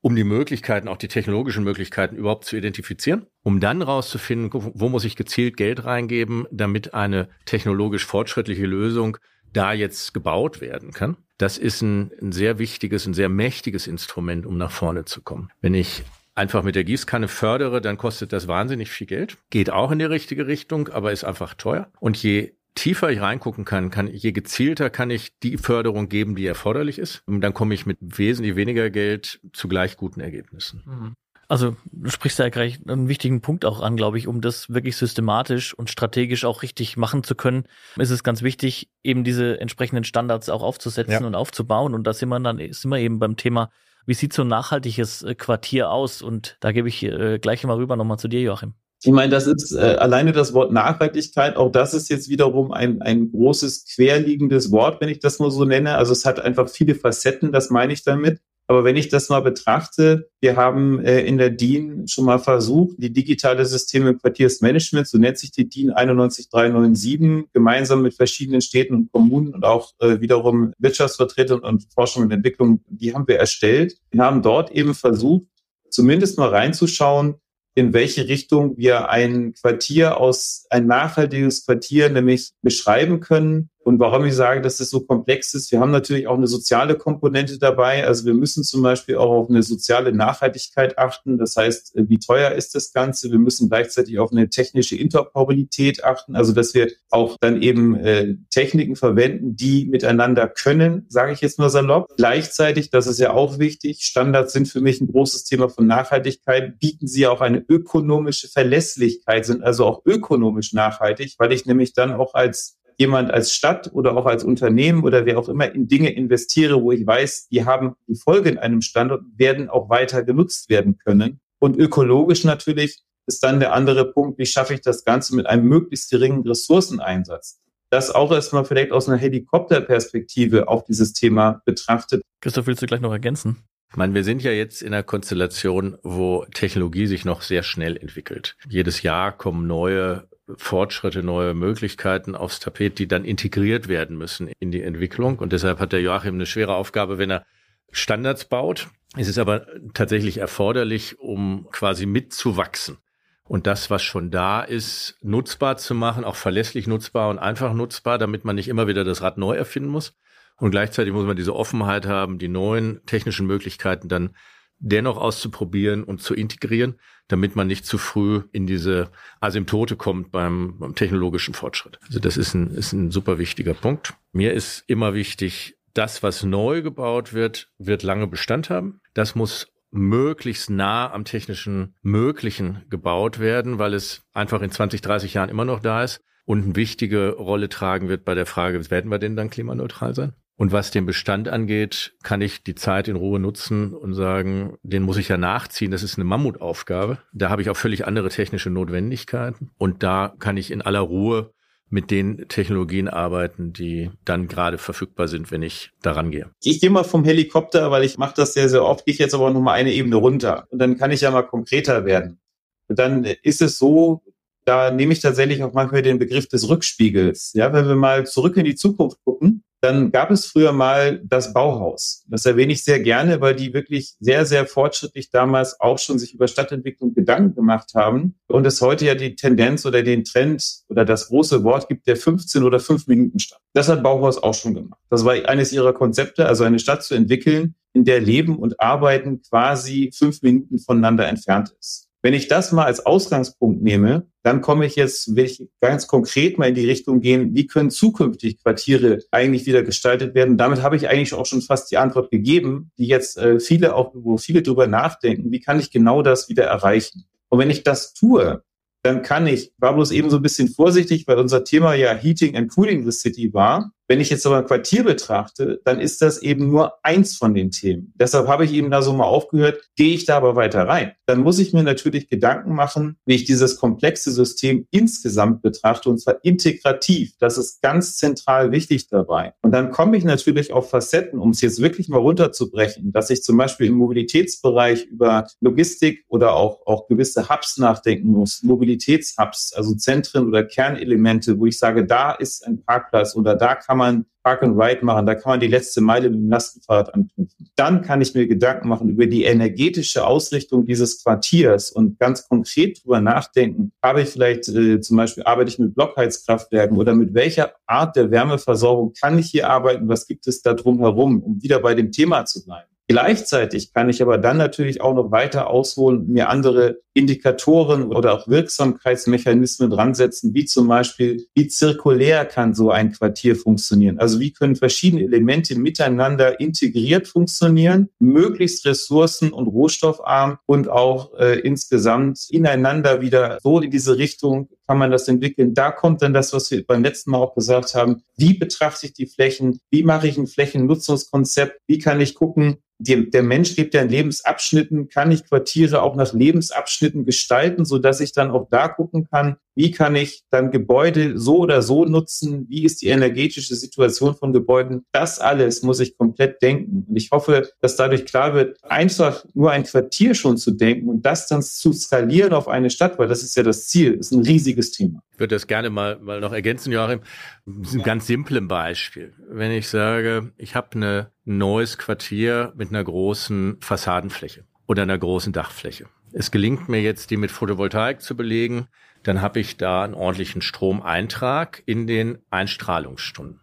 um 0.01 0.17
die 0.17 0.25
Möglichkeiten, 0.25 0.89
auch 0.89 0.99
die 0.99 1.09
technologischen 1.09 1.65
Möglichkeiten 1.65 2.17
überhaupt 2.17 2.45
zu 2.45 2.57
identifizieren, 2.57 3.27
um 3.43 3.59
dann 3.59 3.81
rauszufinden, 3.81 4.51
wo 4.53 4.89
muss 4.89 5.05
ich 5.05 5.17
gezielt 5.17 5.57
Geld 5.57 5.85
reingeben, 5.85 6.47
damit 6.51 6.93
eine 6.93 7.29
technologisch 7.47 8.05
fortschrittliche 8.05 8.67
Lösung 8.67 9.17
da 9.55 9.73
jetzt 9.73 10.13
gebaut 10.13 10.61
werden 10.61 10.93
kann 10.93 11.17
das 11.39 11.59
ist 11.59 11.83
ein, 11.83 12.13
ein 12.21 12.33
sehr 12.33 12.59
wichtiges, 12.59 13.07
ein 13.07 13.15
sehr 13.15 13.29
mächtiges 13.29 13.87
Instrument, 13.87 14.47
um 14.47 14.57
nach 14.57 14.71
vorne 14.71 15.05
zu 15.05 15.23
kommen. 15.23 15.51
Wenn 15.61 15.75
ich 15.75 16.05
einfach 16.35 16.63
mit 16.63 16.75
der 16.75 16.85
Gießkanne 16.85 17.29
fördere, 17.29 17.81
dann 17.81 17.97
kostet 17.97 18.33
das 18.33 18.49
wahnsinnig 18.49 18.91
viel 18.91 19.07
Geld. 19.07 19.39
Geht 19.51 19.71
auch 19.71 19.91
in 19.91 19.99
die 19.99 20.05
richtige 20.05 20.47
Richtung, 20.47 20.89
aber 20.89 21.13
ist 21.13 21.25
einfach 21.25 21.55
teuer. 21.55 21.91
Und 21.99 22.21
je 22.23 22.55
tiefer 22.75 23.11
ich 23.11 23.21
reingucken 23.21 23.65
kann, 23.65 23.91
kann 23.91 24.09
je 24.09 24.33
gezielter 24.33 24.91
kann 24.91 25.11
ich 25.11 25.39
die 25.39 25.59
Förderung 25.59 26.09
geben, 26.09 26.35
die 26.35 26.47
erforderlich 26.47 26.99
ist. 26.99 27.23
Und 27.27 27.41
dann 27.41 27.55
komme 27.55 27.75
ich 27.75 27.87
mit 27.87 27.99
wesentlich 28.01 28.57
weniger 28.57 28.91
Geld 28.91 29.41
zu 29.53 29.69
gleich 29.69 29.97
guten 29.97 30.21
Ergebnissen. 30.21 30.83
Mhm. 30.85 31.15
Also 31.55 31.77
du 31.93 32.11
sprichst 32.11 32.41
ja 32.41 32.49
gleich 32.49 32.81
einen 32.85 33.07
wichtigen 33.07 33.41
Punkt 33.41 33.65
auch 33.65 33.81
an, 33.81 33.97
glaube 33.97 34.19
ich, 34.19 34.27
um 34.27 34.41
das 34.41 34.71
wirklich 34.71 34.97
systematisch 34.97 35.73
und 35.73 35.89
strategisch 35.89 36.45
auch 36.45 36.63
richtig 36.63 36.97
machen 36.97 37.23
zu 37.23 37.37
können, 37.37 37.69
ist 37.97 38.11
es 38.11 38.25
ganz 38.25 38.43
wichtig, 38.43 38.91
eben 39.05 39.23
diese 39.23 39.61
entsprechenden 39.61 40.03
Standards 40.03 40.49
auch 40.49 40.65
aufzusetzen 40.65 41.13
ja. 41.13 41.25
und 41.25 41.37
aufzubauen. 41.37 41.95
Und 41.95 42.09
da 42.09 42.13
sind 42.13 42.29
wir 42.31 42.41
dann 42.41 42.59
sind 42.59 42.91
wir 42.91 42.99
eben 42.99 43.21
beim 43.21 43.37
Thema, 43.37 43.71
wie 44.05 44.15
sieht 44.15 44.33
so 44.33 44.43
ein 44.43 44.49
nachhaltiges 44.49 45.23
äh, 45.23 45.37
Quartier 45.37 45.93
aus? 45.93 46.23
Und 46.23 46.57
da 46.59 46.73
gebe 46.73 46.89
ich 46.89 47.05
äh, 47.05 47.39
gleich 47.39 47.63
mal 47.63 47.77
rüber 47.77 47.95
nochmal 47.95 48.19
zu 48.19 48.27
dir, 48.27 48.41
Joachim. 48.41 48.75
Ich 49.05 49.13
meine, 49.13 49.31
das 49.31 49.47
ist 49.47 49.77
äh, 49.77 49.79
alleine 50.01 50.33
das 50.33 50.55
Wort 50.55 50.73
Nachhaltigkeit, 50.73 51.55
auch 51.55 51.71
das 51.71 51.95
ist 51.95 52.11
jetzt 52.11 52.29
wiederum 52.29 52.73
ein, 52.73 53.01
ein 53.01 53.31
großes 53.31 53.85
querliegendes 53.95 54.73
Wort, 54.73 55.01
wenn 55.01 55.09
ich 55.09 55.21
das 55.21 55.39
mal 55.39 55.53
so 55.53 55.65
nenne. 55.65 55.95
Also 55.95 56.15
es 56.15 56.25
hat 56.25 56.41
einfach 56.41 56.69
viele 56.69 56.97
Facetten, 56.97 57.53
das 57.53 57.71
meine 57.71 57.93
ich 57.93 58.03
damit. 58.03 58.41
Aber 58.67 58.85
wenn 58.85 58.97
ich 58.97 59.09
das 59.09 59.29
mal 59.29 59.41
betrachte, 59.41 60.31
wir 60.41 60.57
haben 60.57 61.05
äh, 61.05 61.21
in 61.21 61.37
der 61.37 61.51
DIN 61.51 62.09
schon 62.09 62.25
mal 62.25 62.39
versucht, 62.39 62.97
die 62.99 63.13
digitale 63.13 63.67
Systeme 63.67 64.17
Quartiersmanagement, 64.17 65.07
so 65.07 65.19
nennt 65.19 65.39
sich 65.39 65.51
die 65.51 65.69
DIN 65.69 65.91
91397, 65.91 67.53
gemeinsam 67.53 68.03
mit 68.03 68.15
verschiedenen 68.15 68.63
Städten 68.63 68.95
und 68.95 69.13
Kommunen 69.13 69.55
und 69.55 69.65
auch 69.65 69.93
äh, 69.99 70.21
wiederum 70.21 70.73
Wirtschaftsvertretern 70.79 71.61
und 71.61 71.87
Forschung 71.93 72.23
und 72.23 72.33
Entwicklung, 72.33 72.81
die 72.89 73.15
haben 73.15 73.29
wir 73.29 73.39
erstellt. 73.39 73.99
Wir 74.11 74.23
haben 74.23 74.41
dort 74.41 74.71
eben 74.71 74.95
versucht, 74.95 75.47
zumindest 75.91 76.39
mal 76.39 76.49
reinzuschauen, 76.49 77.35
in 77.75 77.93
welche 77.93 78.29
Richtung 78.29 78.79
wir 78.79 79.11
ein 79.11 79.53
Quartier 79.55 80.17
aus, 80.19 80.67
ein 80.71 80.87
nachhaltiges 80.87 81.67
Quartier 81.67 82.09
nämlich 82.09 82.53
beschreiben 82.63 83.21
können 83.21 83.69
und 83.85 83.99
warum 83.99 84.25
ich 84.25 84.35
sage, 84.35 84.63
dass 84.63 84.81
es 84.81 84.89
so 84.89 85.01
komplex 85.01 85.53
ist, 85.53 85.71
wir 85.71 85.79
haben 85.79 85.91
natürlich 85.91 86.27
auch 86.27 86.39
eine 86.39 86.47
soziale 86.47 86.97
Komponente 86.97 87.59
dabei. 87.59 88.07
Also 88.07 88.25
wir 88.25 88.33
müssen 88.33 88.65
zum 88.65 88.83
Beispiel 88.83 89.17
auch 89.17 89.31
auf 89.31 89.51
eine 89.51 89.63
soziale 89.63 90.11
Nachhaltigkeit 90.11 90.97
achten. 90.97 91.37
Das 91.37 91.55
heißt, 91.55 91.95
äh, 91.95 92.09
wie 92.09 92.19
teuer 92.19 92.53
ist 92.53 92.75
das 92.75 92.95
Ganze? 92.95 93.31
Wir 93.31 93.39
müssen 93.39 93.69
gleichzeitig 93.69 94.19
auf 94.19 94.33
eine 94.33 94.49
technische 94.49 94.97
Interoperabilität 94.97 96.03
achten. 96.03 96.35
Also 96.35 96.55
dass 96.55 96.73
wir 96.73 96.91
auch 97.11 97.37
dann 97.41 97.61
eben 97.61 97.95
äh, 97.97 98.37
Techniken 98.49 98.97
verwenden, 98.97 99.55
die 99.55 99.85
miteinander 99.85 100.49
können, 100.49 101.05
sage 101.11 101.33
ich 101.33 101.43
jetzt 101.43 101.59
mal 101.59 101.69
salopp. 101.69 102.17
Gleichzeitig, 102.17 102.89
das 102.89 103.07
ist 103.07 103.21
ja 103.21 103.35
auch 103.35 103.59
wichtig, 103.59 104.01
Standards 104.01 104.55
sind 104.55 104.67
für 104.67 104.81
mich 104.81 105.03
ein 105.03 105.09
großes 105.09 105.45
Thema 105.45 105.69
von 105.69 105.87
Nachhaltigkeit, 105.87 106.79
bieten 106.79 107.07
sie 107.07 107.27
auch 107.27 107.43
eine 107.43 107.63
ökonomische 107.69 108.49
Verlässlichkeit, 108.49 109.45
sind 109.45 109.63
also 109.63 109.85
auch 109.85 110.07
ökonomisch 110.07 110.73
nachhaltig, 110.73 111.35
weil 111.37 111.53
ich 111.53 111.67
nämlich 111.67 111.93
dann 111.93 112.13
auch 112.13 112.33
als 112.33 112.79
jemand 112.99 113.31
als 113.31 113.53
Stadt 113.53 113.91
oder 113.93 114.17
auch 114.17 114.27
als 114.27 114.45
Unternehmen 114.45 115.05
oder 115.05 115.27
wer 115.27 115.39
auch 115.39 115.49
immer 115.49 115.73
in 115.73 115.89
Dinge 115.89 116.11
investiere, 116.11 116.83
wo 116.83 116.93
ich 116.93 117.07
weiß, 117.07 117.49
die 117.49 117.65
haben 117.65 117.95
die 118.07 118.17
Folge 118.17 118.51
in 118.51 118.59
einem 118.59 118.81
Standort, 118.81 119.23
werden 119.37 119.69
auch 119.69 119.89
weiter 119.89 120.23
genutzt 120.23 120.69
werden 120.69 120.99
können. 120.99 121.41
Und 121.59 121.77
ökologisch 121.77 122.45
natürlich 122.45 123.03
ist 123.27 123.43
dann 123.43 123.61
der 123.61 123.73
andere 123.73 124.13
Punkt, 124.13 124.39
wie 124.39 124.47
schaffe 124.47 124.75
ich 124.75 124.81
das 124.81 125.05
Ganze 125.05 125.35
mit 125.35 125.47
einem 125.47 125.67
möglichst 125.67 126.11
geringen 126.11 126.47
Ressourceneinsatz? 126.47 127.61
Das 127.91 128.11
auch 128.11 128.33
erstmal 128.33 128.65
vielleicht 128.65 128.93
aus 128.93 129.09
einer 129.09 129.19
Helikopterperspektive 129.19 130.69
auf 130.69 130.85
dieses 130.85 131.13
Thema 131.13 131.63
betrachtet. 131.65 132.23
Christoph, 132.41 132.67
willst 132.67 132.83
du 132.83 132.87
gleich 132.87 133.01
noch 133.01 133.13
ergänzen? 133.13 133.65
Ich 133.91 133.97
meine, 133.97 134.13
wir 134.15 134.25
sind 134.25 134.43
ja 134.43 134.51
jetzt 134.51 134.83
in 134.83 134.93
einer 134.93 135.05
Konstellation, 135.05 135.97
wo 136.03 136.45
Technologie 136.53 137.07
sich 137.07 137.25
noch 137.25 137.43
sehr 137.43 137.63
schnell 137.63 137.97
entwickelt. 137.97 138.57
Jedes 138.69 139.03
Jahr 139.03 139.31
kommen 139.31 139.69
neue 139.69 140.29
Fortschritte, 140.57 141.23
neue 141.23 141.55
Möglichkeiten 141.55 142.35
aufs 142.35 142.61
Tapet, 142.61 142.99
die 142.99 143.09
dann 143.09 143.25
integriert 143.25 143.89
werden 143.89 144.17
müssen 144.19 144.49
in 144.59 144.71
die 144.71 144.83
Entwicklung. 144.83 145.39
Und 145.39 145.53
deshalb 145.53 145.79
hat 145.79 145.93
der 145.93 146.03
Joachim 146.03 146.35
eine 146.35 146.47
schwere 146.47 146.75
Aufgabe, 146.75 147.19
wenn 147.19 147.31
er 147.31 147.47
Standards 147.91 148.45
baut. 148.47 148.89
Es 149.17 149.29
ist 149.29 149.39
aber 149.39 149.67
tatsächlich 149.95 150.39
erforderlich, 150.39 151.19
um 151.19 151.69
quasi 151.71 152.07
mitzuwachsen 152.07 152.99
und 153.45 153.67
das, 153.67 153.91
was 153.91 154.03
schon 154.03 154.31
da 154.31 154.63
ist, 154.63 155.17
nutzbar 155.23 155.77
zu 155.77 155.95
machen, 155.95 156.25
auch 156.25 156.37
verlässlich 156.37 156.87
nutzbar 156.87 157.29
und 157.29 157.39
einfach 157.39 157.75
nutzbar, 157.75 158.19
damit 158.19 158.45
man 158.45 158.57
nicht 158.57 158.69
immer 158.69 158.87
wieder 158.89 159.05
das 159.05 159.23
Rad 159.23 159.39
neu 159.39 159.55
erfinden 159.55 159.91
muss. 159.91 160.17
Und 160.57 160.71
gleichzeitig 160.71 161.13
muss 161.13 161.27
man 161.27 161.37
diese 161.37 161.55
Offenheit 161.55 162.07
haben, 162.07 162.39
die 162.39 162.49
neuen 162.49 163.05
technischen 163.07 163.47
Möglichkeiten 163.47 164.09
dann 164.09 164.35
dennoch 164.79 165.17
auszuprobieren 165.17 166.05
und 166.05 166.21
zu 166.21 166.35
integrieren, 166.35 166.97
damit 167.29 167.57
man 167.57 167.67
nicht 167.67 167.87
zu 167.87 167.99
früh 167.99 168.43
in 168.53 168.67
diese 168.67 169.11
Asymptote 169.41 169.97
kommt 169.97 170.31
beim, 170.31 170.79
beim 170.79 170.95
technologischen 170.95 171.55
Fortschritt. 171.55 171.99
Also 172.07 172.19
das 172.19 172.37
ist 172.37 172.55
ein, 172.55 172.71
ist 172.71 172.93
ein 172.93 173.11
super 173.11 173.39
wichtiger 173.39 173.75
Punkt. 173.75 174.15
Mir 174.33 174.53
ist 174.53 174.85
immer 174.87 175.15
wichtig, 175.15 175.77
das, 175.95 176.23
was 176.23 176.43
neu 176.43 176.83
gebaut 176.83 177.33
wird, 177.33 177.71
wird 177.79 178.03
lange 178.03 178.27
Bestand 178.27 178.69
haben. 178.69 179.01
Das 179.15 179.35
muss 179.35 179.69
möglichst 179.91 180.71
nah 180.71 181.11
am 181.13 181.25
technischen 181.25 181.95
Möglichen 182.03 182.85
gebaut 182.91 183.39
werden, 183.39 183.79
weil 183.79 183.95
es 183.95 184.23
einfach 184.33 184.61
in 184.61 184.73
20, 184.73 185.01
30 185.01 185.35
Jahren 185.35 185.51
immer 185.51 185.65
noch 185.65 185.81
da 185.81 186.03
ist 186.03 186.21
und 186.45 186.65
eine 186.65 186.77
wichtige 186.77 187.31
Rolle 187.31 187.69
tragen 187.69 188.09
wird 188.09 188.25
bei 188.25 188.35
der 188.35 188.47
Frage, 188.47 188.91
werden 188.91 189.11
wir 189.11 189.19
denn 189.21 189.37
dann 189.37 189.51
klimaneutral 189.51 190.15
sein? 190.15 190.35
Und 190.57 190.71
was 190.71 190.91
den 190.91 191.05
Bestand 191.05 191.49
angeht, 191.49 192.15
kann 192.23 192.41
ich 192.41 192.63
die 192.63 192.77
Zeit 192.77 193.09
in 193.09 193.17
Ruhe 193.17 193.41
nutzen 193.41 193.93
und 193.93 194.15
sagen, 194.15 194.77
den 194.83 195.03
muss 195.03 195.17
ich 195.17 195.29
ja 195.29 195.37
nachziehen. 195.37 195.91
Das 195.91 196.05
ist 196.05 196.17
eine 196.17 196.25
Mammutaufgabe. 196.25 197.19
Da 197.33 197.51
habe 197.51 197.63
ich 197.63 197.71
auch 197.71 197.77
völlig 197.77 198.07
andere 198.07 198.29
technische 198.29 198.71
Notwendigkeiten. 198.71 199.71
Und 199.79 200.05
da 200.05 200.35
kann 200.39 200.57
ich 200.57 200.71
in 200.71 200.81
aller 200.81 201.01
Ruhe 201.01 201.53
mit 201.91 202.11
den 202.11 202.47
Technologien 202.49 203.09
arbeiten, 203.09 203.73
die 203.73 204.11
dann 204.25 204.49
gerade 204.49 204.79
verfügbar 204.79 205.29
sind, 205.29 205.51
wenn 205.51 205.63
ich 205.63 205.91
daran 206.03 206.31
gehe. 206.31 206.51
Ich 206.63 206.81
gehe 206.81 206.91
mal 206.91 207.05
vom 207.05 207.25
Helikopter, 207.25 207.91
weil 207.91 208.05
ich 208.05 208.17
mache 208.17 208.35
das 208.37 208.55
sehr, 208.55 208.69
sehr 208.69 208.85
oft, 208.85 209.05
gehe 209.05 209.13
ich 209.13 209.19
jetzt 209.19 209.35
aber 209.35 209.51
noch 209.51 209.61
mal 209.61 209.73
eine 209.73 209.93
Ebene 209.93 210.17
runter. 210.17 210.67
Und 210.71 210.79
dann 210.79 210.97
kann 210.97 211.11
ich 211.11 211.23
ja 211.23 211.31
mal 211.31 211.43
konkreter 211.43 212.05
werden. 212.05 212.41
Und 212.89 212.99
dann 212.99 213.25
ist 213.25 213.61
es 213.61 213.79
so, 213.79 214.23
da 214.65 214.91
nehme 214.91 215.13
ich 215.13 215.21
tatsächlich 215.21 215.63
auch 215.63 215.73
manchmal 215.73 216.03
den 216.03 216.19
Begriff 216.19 216.49
des 216.49 216.69
Rückspiegels. 216.69 217.53
Ja, 217.55 217.73
wenn 217.73 217.87
wir 217.87 217.97
mal 217.97 218.27
zurück 218.27 218.57
in 218.57 218.65
die 218.65 218.77
Zukunft 218.77 219.19
gucken, 219.25 219.64
dann 219.85 220.11
gab 220.11 220.31
es 220.31 220.47
früher 220.47 220.73
mal 220.73 221.21
das 221.23 221.53
Bauhaus. 221.53 222.25
Das 222.29 222.47
erwähne 222.47 222.73
ich 222.73 222.83
sehr 222.85 223.01
gerne, 223.01 223.43
weil 223.43 223.55
die 223.55 223.75
wirklich 223.75 224.17
sehr, 224.19 224.47
sehr 224.47 224.67
fortschrittlich 224.67 225.29
damals 225.29 225.79
auch 225.79 225.99
schon 225.99 226.19
sich 226.19 226.33
über 226.33 226.49
Stadtentwicklung 226.49 227.13
Gedanken 227.13 227.55
gemacht 227.55 227.93
haben 227.95 228.35
und 228.49 228.67
es 228.67 228.81
heute 228.81 229.05
ja 229.05 229.15
die 229.15 229.37
Tendenz 229.37 229.85
oder 229.85 230.03
den 230.03 230.25
Trend 230.25 230.65
oder 230.89 231.05
das 231.05 231.29
große 231.29 231.65
Wort 231.65 231.87
gibt 231.89 232.07
der 232.07 232.17
15 232.17 232.63
oder 232.63 232.81
5 232.81 233.07
Minuten 233.09 233.39
Stadt. 233.39 233.61
Das 233.75 233.91
hat 233.91 234.03
Bauhaus 234.03 234.43
auch 234.43 234.55
schon 234.55 234.73
gemacht. 234.73 235.01
Das 235.11 235.25
war 235.27 235.35
eines 235.35 235.71
ihrer 235.71 235.93
Konzepte, 235.93 236.47
also 236.47 236.65
eine 236.65 236.79
Stadt 236.79 237.05
zu 237.05 237.15
entwickeln, 237.15 237.75
in 237.93 238.05
der 238.05 238.21
Leben 238.21 238.57
und 238.57 238.81
Arbeiten 238.81 239.43
quasi 239.43 240.11
fünf 240.15 240.41
Minuten 240.41 240.79
voneinander 240.79 241.29
entfernt 241.29 241.75
ist. 241.79 242.04
Wenn 242.25 242.33
ich 242.33 242.49
das 242.49 242.73
mal 242.73 242.87
als 242.87 243.05
Ausgangspunkt 243.05 243.83
nehme, 243.83 244.27
dann 244.43 244.63
komme 244.63 244.87
ich 244.87 244.97
jetzt, 244.97 245.37
will 245.37 245.45
ich 245.45 245.69
ganz 245.83 246.07
konkret 246.07 246.57
mal 246.57 246.71
in 246.71 246.75
die 246.75 246.87
Richtung 246.87 247.21
gehen, 247.21 247.55
wie 247.55 247.67
können 247.67 247.91
zukünftig 247.91 248.63
Quartiere 248.63 249.19
eigentlich 249.31 249.67
wieder 249.67 249.83
gestaltet 249.83 250.35
werden? 250.35 250.57
Damit 250.57 250.81
habe 250.81 250.97
ich 250.97 251.07
eigentlich 251.07 251.35
auch 251.35 251.45
schon 251.45 251.61
fast 251.61 251.91
die 251.91 251.99
Antwort 251.99 252.31
gegeben, 252.31 252.91
die 252.97 253.09
jetzt 253.09 253.37
äh, 253.37 253.61
viele 253.61 253.95
auch, 253.95 254.13
wo 254.15 254.39
viele 254.39 254.63
drüber 254.63 254.87
nachdenken, 254.87 255.53
wie 255.53 255.61
kann 255.61 255.79
ich 255.79 255.91
genau 255.91 256.23
das 256.23 256.49
wieder 256.49 256.65
erreichen? 256.65 257.27
Und 257.51 257.59
wenn 257.59 257.69
ich 257.69 257.83
das 257.83 258.15
tue, 258.15 258.63
dann 259.03 259.21
kann 259.21 259.47
ich, 259.47 259.75
war 259.77 259.95
bloß 259.95 260.11
eben 260.13 260.31
so 260.31 260.37
ein 260.37 260.43
bisschen 260.43 260.69
vorsichtig, 260.69 261.29
weil 261.29 261.37
unser 261.37 261.63
Thema 261.63 261.93
ja 261.93 262.15
Heating 262.15 262.57
and 262.57 262.75
Cooling 262.75 263.05
the 263.05 263.13
City 263.13 263.53
war. 263.53 263.93
Wenn 264.07 264.21
ich 264.21 264.29
jetzt 264.29 264.47
aber 264.47 264.59
ein 264.59 264.67
Quartier 264.67 265.03
betrachte, 265.03 265.81
dann 265.85 265.99
ist 265.99 266.21
das 266.21 266.43
eben 266.43 266.71
nur 266.71 266.93
eins 267.03 267.37
von 267.37 267.55
den 267.55 267.71
Themen. 267.71 268.13
Deshalb 268.17 268.49
habe 268.49 268.65
ich 268.65 268.73
eben 268.73 268.91
da 268.91 269.01
so 269.01 269.15
mal 269.15 269.25
aufgehört, 269.25 269.81
gehe 269.97 270.15
ich 270.15 270.27
da 270.27 270.37
aber 270.37 270.57
weiter 270.57 270.87
rein. 270.87 271.13
Dann 271.27 271.41
muss 271.41 271.59
ich 271.59 271.73
mir 271.73 271.83
natürlich 271.83 272.29
Gedanken 272.29 272.75
machen, 272.75 273.17
wie 273.25 273.35
ich 273.35 273.45
dieses 273.45 273.77
komplexe 273.77 274.31
System 274.31 274.87
insgesamt 274.91 275.63
betrachte 275.63 276.11
und 276.11 276.19
zwar 276.19 276.45
integrativ. 276.45 277.33
Das 277.39 277.57
ist 277.57 277.81
ganz 277.81 278.17
zentral 278.17 278.73
wichtig 278.73 279.09
dabei. 279.09 279.55
Und 279.63 279.73
dann 279.73 279.91
komme 279.91 280.19
ich 280.19 280.25
natürlich 280.25 280.73
auf 280.73 280.91
Facetten, 280.91 281.39
um 281.39 281.51
es 281.51 281.63
jetzt 281.63 281.81
wirklich 281.81 282.09
mal 282.09 282.19
runterzubrechen, 282.19 283.13
dass 283.13 283.31
ich 283.31 283.43
zum 283.43 283.57
Beispiel 283.57 283.87
im 283.87 283.95
Mobilitätsbereich 283.95 285.07
über 285.07 285.47
Logistik 285.61 286.25
oder 286.29 286.55
auch, 286.55 286.87
auch 286.87 287.09
gewisse 287.09 287.49
Hubs 287.49 287.79
nachdenken 287.79 288.29
muss. 288.29 288.63
Mobilitätshubs, 288.63 289.73
also 289.75 289.95
Zentren 289.95 290.47
oder 290.47 290.63
Kernelemente, 290.65 291.59
wo 291.59 291.67
ich 291.67 291.79
sage, 291.79 292.05
da 292.05 292.33
ist 292.33 292.67
ein 292.67 292.83
Parkplatz 292.85 293.35
oder 293.35 293.57
da 293.57 293.75
kann 293.75 293.94
kann 293.95 293.99
man 293.99 294.27
Park 294.43 294.63
and 294.63 294.77
Ride 294.77 295.05
machen, 295.05 295.25
da 295.25 295.37
kann 295.37 295.53
man 295.53 295.61
die 295.61 295.69
letzte 295.69 296.01
Meile 296.01 296.29
mit 296.29 296.39
dem 296.41 296.51
Lastenfahrrad 296.51 297.15
anknüpfen. 297.15 297.71
Dann 297.77 298.03
kann 298.03 298.21
ich 298.21 298.35
mir 298.35 298.47
Gedanken 298.49 298.89
machen 298.89 299.09
über 299.09 299.27
die 299.27 299.45
energetische 299.45 300.27
Ausrichtung 300.27 300.85
dieses 300.85 301.23
Quartiers 301.23 301.91
und 301.91 302.19
ganz 302.19 302.47
konkret 302.49 303.03
drüber 303.03 303.21
nachdenken, 303.21 303.93
habe 304.03 304.23
ich 304.23 304.31
vielleicht 304.31 304.69
äh, 304.69 305.01
zum 305.01 305.17
Beispiel, 305.17 305.45
arbeite 305.45 305.71
ich 305.71 305.79
mit 305.79 305.95
Blockheizkraftwerken 305.95 306.99
oder 306.99 307.15
mit 307.15 307.35
welcher 307.35 307.73
Art 307.87 308.17
der 308.17 308.33
Wärmeversorgung 308.33 309.13
kann 309.13 309.39
ich 309.39 309.47
hier 309.47 309.71
arbeiten, 309.71 310.09
was 310.09 310.27
gibt 310.27 310.47
es 310.49 310.61
da 310.61 310.75
drumherum, 310.75 311.41
um 311.41 311.63
wieder 311.63 311.79
bei 311.79 311.95
dem 311.95 312.11
Thema 312.11 312.45
zu 312.45 312.65
bleiben. 312.65 312.94
Gleichzeitig 313.07 313.93
kann 313.93 314.09
ich 314.09 314.23
aber 314.23 314.39
dann 314.39 314.57
natürlich 314.57 315.03
auch 315.03 315.15
noch 315.15 315.31
weiter 315.31 315.69
ausholen, 315.69 316.27
mir 316.29 316.49
andere 316.49 317.01
Indikatoren 317.13 318.13
oder 318.13 318.33
auch 318.33 318.49
Wirksamkeitsmechanismen 318.49 319.91
dran 319.91 320.15
setzen, 320.15 320.55
wie 320.55 320.65
zum 320.65 320.89
Beispiel, 320.89 321.47
wie 321.55 321.69
zirkulär 321.69 322.47
kann 322.47 322.75
so 322.75 322.91
ein 322.91 323.13
Quartier 323.13 323.57
funktionieren? 323.57 324.19
Also 324.19 324.41
wie 324.41 324.53
können 324.53 324.75
verschiedene 324.75 325.23
Elemente 325.23 325.79
miteinander 325.79 326.59
integriert 326.61 327.29
funktionieren, 327.29 328.09
möglichst 328.19 328.87
ressourcen- 328.87 329.53
und 329.53 329.67
rohstoffarm 329.67 330.59
und 330.67 330.89
auch 330.89 331.35
äh, 331.35 331.61
insgesamt 331.61 332.47
ineinander 332.51 333.21
wieder 333.21 333.59
so 333.63 333.81
in 333.81 333.91
diese 333.91 334.17
Richtung 334.17 334.69
kann 334.87 334.99
man 334.99 335.11
das 335.11 335.29
entwickeln. 335.29 335.75
Da 335.75 335.91
kommt 335.91 336.23
dann 336.23 336.35
das, 336.35 336.53
was 336.53 336.71
wir 336.71 336.85
beim 336.85 337.03
letzten 337.03 337.31
Mal 337.31 337.39
auch 337.39 337.55
gesagt 337.55 337.95
haben. 337.95 338.23
Wie 338.37 338.55
betrachte 338.55 339.07
ich 339.07 339.13
die 339.13 339.27
Flächen? 339.27 339.81
Wie 339.91 340.03
mache 340.03 340.29
ich 340.29 340.37
ein 340.37 340.47
Flächennutzungskonzept? 340.47 341.81
Wie 341.87 341.99
kann 341.99 342.21
ich 342.21 342.35
gucken, 342.35 342.79
die, 342.99 343.31
der 343.31 343.43
Mensch 343.43 343.77
lebt 343.77 343.95
ja 343.95 344.03
in 344.03 344.09
Lebensabschnitten, 344.09 345.09
kann 345.09 345.33
ich 345.33 345.47
Quartiere 345.47 346.03
auch 346.03 346.17
nach 346.17 346.33
Lebensabschnitten 346.33 347.25
gestalten, 347.25 347.85
so 347.85 347.99
dass 347.99 348.21
ich 348.21 348.33
dann 348.33 348.51
auch 348.51 348.69
da 348.71 348.89
gucken 348.89 349.29
kann, 349.29 349.57
wie 349.75 349.91
kann 349.91 350.15
ich 350.17 350.43
dann 350.51 350.71
Gebäude 350.71 351.39
so 351.39 351.59
oder 351.59 351.83
so 351.83 352.05
nutzen, 352.05 352.67
wie 352.69 352.85
ist 352.85 353.03
die 353.03 353.09
energetische 353.09 353.75
Situation 353.75 354.37
von 354.37 354.53
Gebäuden. 354.53 355.05
Das 355.13 355.39
alles 355.39 355.83
muss 355.83 356.01
ich 356.01 356.17
komplett 356.17 356.63
denken. 356.63 357.07
Und 357.09 357.17
ich 357.17 357.31
hoffe, 357.31 357.71
dass 357.81 357.97
dadurch 357.97 358.25
klar 358.25 358.55
wird, 358.55 358.79
einfach 358.85 359.45
nur 359.55 359.71
ein 359.71 359.85
Quartier 359.85 360.35
schon 360.35 360.57
zu 360.57 360.71
denken 360.71 361.09
und 361.09 361.27
das 361.27 361.49
dann 361.49 361.63
zu 361.63 361.93
skalieren 361.93 362.53
auf 362.53 362.69
eine 362.69 362.91
Stadt, 362.91 363.19
weil 363.19 363.29
das 363.29 363.43
ist 363.43 363.57
ja 363.57 363.63
das 363.63 363.89
Ziel, 363.89 364.15
ist 364.15 364.33
ein 364.33 364.43
riesiges 364.43 364.93
Thema. 364.93 365.23
Ich 365.33 365.41
würde 365.41 365.55
das 365.57 365.67
gerne 365.67 365.91
mal, 365.91 366.19
mal 366.21 366.41
noch 366.41 366.53
ergänzen, 366.53 366.93
Joachim. 366.93 367.21
Das 367.67 367.89
ist 367.89 367.95
ein 367.95 368.03
ganz 368.03 368.27
simples 368.27 368.63
Beispiel. 368.69 369.33
Wenn 369.49 369.73
ich 369.73 369.89
sage, 369.89 370.53
ich 370.57 370.75
habe 370.77 370.99
ein 370.99 371.27
neues 371.45 371.99
Quartier 371.99 372.73
mit 372.77 372.91
einer 372.91 373.03
großen 373.03 373.79
Fassadenfläche 373.81 374.65
oder 374.87 375.03
einer 375.03 375.19
großen 375.19 375.53
Dachfläche. 375.53 376.07
Es 376.33 376.51
gelingt 376.51 376.89
mir 376.89 377.01
jetzt, 377.01 377.31
die 377.31 377.37
mit 377.37 377.51
Photovoltaik 377.51 378.21
zu 378.21 378.37
belegen, 378.37 378.89
dann 379.25 379.43
habe 379.43 379.59
ich 379.59 379.77
da 379.77 380.05
einen 380.05 380.15
ordentlichen 380.15 380.63
Stromeintrag 380.63 381.83
in 381.87 382.07
den 382.07 382.39
Einstrahlungsstunden. 382.51 383.61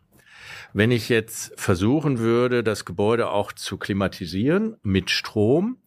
Wenn 0.73 0.91
ich 0.91 1.09
jetzt 1.09 1.53
versuchen 1.59 2.19
würde, 2.19 2.63
das 2.63 2.85
Gebäude 2.85 3.29
auch 3.29 3.51
zu 3.51 3.77
klimatisieren 3.77 4.77
mit 4.83 5.09
Strom, 5.09 5.77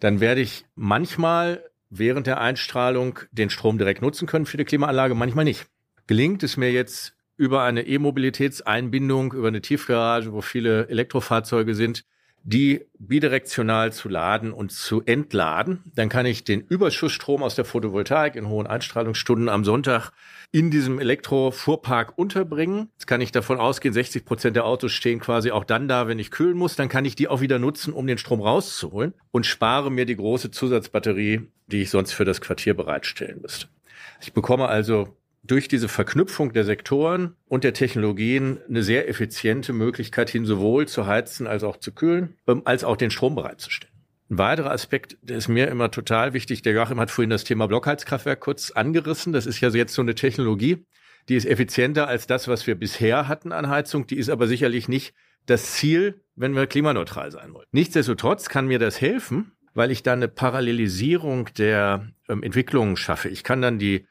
dann 0.00 0.20
werde 0.20 0.40
ich 0.40 0.64
manchmal 0.74 1.64
während 1.90 2.26
der 2.26 2.40
Einstrahlung 2.40 3.18
den 3.32 3.50
Strom 3.50 3.78
direkt 3.78 4.00
nutzen 4.00 4.26
können 4.26 4.46
für 4.46 4.56
die 4.56 4.64
Klimaanlage, 4.64 5.14
manchmal 5.14 5.44
nicht. 5.44 5.66
Gelingt 6.06 6.42
es 6.42 6.56
mir 6.56 6.72
jetzt 6.72 7.14
über 7.36 7.62
eine 7.64 7.86
E-Mobilitätseinbindung, 7.86 9.32
über 9.32 9.48
eine 9.48 9.60
Tiefgarage, 9.60 10.32
wo 10.32 10.40
viele 10.40 10.88
Elektrofahrzeuge 10.88 11.74
sind, 11.74 12.04
die 12.44 12.86
bidirektional 12.98 13.92
zu 13.92 14.08
laden 14.08 14.52
und 14.52 14.72
zu 14.72 15.02
entladen. 15.04 15.84
Dann 15.94 16.08
kann 16.08 16.26
ich 16.26 16.44
den 16.44 16.60
Überschussstrom 16.60 17.42
aus 17.42 17.54
der 17.54 17.64
Photovoltaik 17.64 18.34
in 18.36 18.48
hohen 18.48 18.66
Einstrahlungsstunden 18.66 19.48
am 19.48 19.64
Sonntag 19.64 20.10
in 20.50 20.70
diesem 20.70 20.98
Elektrofuhrpark 20.98 22.18
unterbringen. 22.18 22.88
Jetzt 22.94 23.06
kann 23.06 23.20
ich 23.20 23.32
davon 23.32 23.58
ausgehen, 23.58 23.94
60 23.94 24.24
Prozent 24.24 24.56
der 24.56 24.66
Autos 24.66 24.92
stehen 24.92 25.20
quasi 25.20 25.50
auch 25.50 25.64
dann 25.64 25.88
da, 25.88 26.08
wenn 26.08 26.18
ich 26.18 26.30
kühlen 26.30 26.56
muss. 26.56 26.76
Dann 26.76 26.88
kann 26.88 27.04
ich 27.04 27.14
die 27.14 27.28
auch 27.28 27.40
wieder 27.40 27.58
nutzen, 27.58 27.92
um 27.92 28.06
den 28.06 28.18
Strom 28.18 28.40
rauszuholen 28.40 29.14
und 29.30 29.46
spare 29.46 29.90
mir 29.90 30.04
die 30.04 30.16
große 30.16 30.50
Zusatzbatterie, 30.50 31.48
die 31.68 31.82
ich 31.82 31.90
sonst 31.90 32.12
für 32.12 32.24
das 32.24 32.40
Quartier 32.40 32.74
bereitstellen 32.74 33.40
müsste. 33.40 33.68
Ich 34.20 34.32
bekomme 34.32 34.68
also 34.68 35.16
durch 35.44 35.68
diese 35.68 35.88
Verknüpfung 35.88 36.52
der 36.52 36.64
Sektoren 36.64 37.36
und 37.46 37.64
der 37.64 37.74
Technologien 37.74 38.58
eine 38.68 38.82
sehr 38.82 39.08
effiziente 39.08 39.72
Möglichkeit 39.72 40.30
hin, 40.30 40.44
sowohl 40.44 40.86
zu 40.86 41.06
heizen 41.06 41.46
als 41.46 41.64
auch 41.64 41.78
zu 41.78 41.92
kühlen, 41.92 42.36
ähm, 42.46 42.62
als 42.64 42.84
auch 42.84 42.96
den 42.96 43.10
Strom 43.10 43.34
bereitzustellen. 43.34 43.92
Ein 44.30 44.38
weiterer 44.38 44.70
Aspekt, 44.70 45.18
der 45.20 45.36
ist 45.36 45.48
mir 45.48 45.68
immer 45.68 45.90
total 45.90 46.32
wichtig, 46.32 46.62
der 46.62 46.72
Joachim 46.72 47.00
hat 47.00 47.10
vorhin 47.10 47.30
das 47.30 47.44
Thema 47.44 47.66
Blockheizkraftwerk 47.66 48.40
kurz 48.40 48.70
angerissen. 48.70 49.32
Das 49.32 49.46
ist 49.46 49.60
ja 49.60 49.68
jetzt 49.70 49.92
so 49.92 50.00
eine 50.00 50.14
Technologie, 50.14 50.86
die 51.28 51.36
ist 51.36 51.44
effizienter 51.44 52.08
als 52.08 52.26
das, 52.26 52.48
was 52.48 52.66
wir 52.66 52.74
bisher 52.74 53.28
hatten 53.28 53.52
an 53.52 53.68
Heizung. 53.68 54.06
Die 54.06 54.16
ist 54.16 54.30
aber 54.30 54.46
sicherlich 54.46 54.88
nicht 54.88 55.14
das 55.46 55.72
Ziel, 55.72 56.20
wenn 56.34 56.54
wir 56.54 56.66
klimaneutral 56.66 57.30
sein 57.30 57.52
wollen. 57.52 57.66
Nichtsdestotrotz 57.72 58.48
kann 58.48 58.66
mir 58.66 58.78
das 58.78 59.00
helfen, 59.00 59.52
weil 59.74 59.90
ich 59.90 60.02
da 60.02 60.12
eine 60.12 60.28
Parallelisierung 60.28 61.50
der 61.58 62.08
ähm, 62.28 62.42
Entwicklungen 62.42 62.96
schaffe. 62.96 63.28
Ich 63.28 63.44
kann 63.44 63.60
dann 63.60 63.78
die 63.78 64.06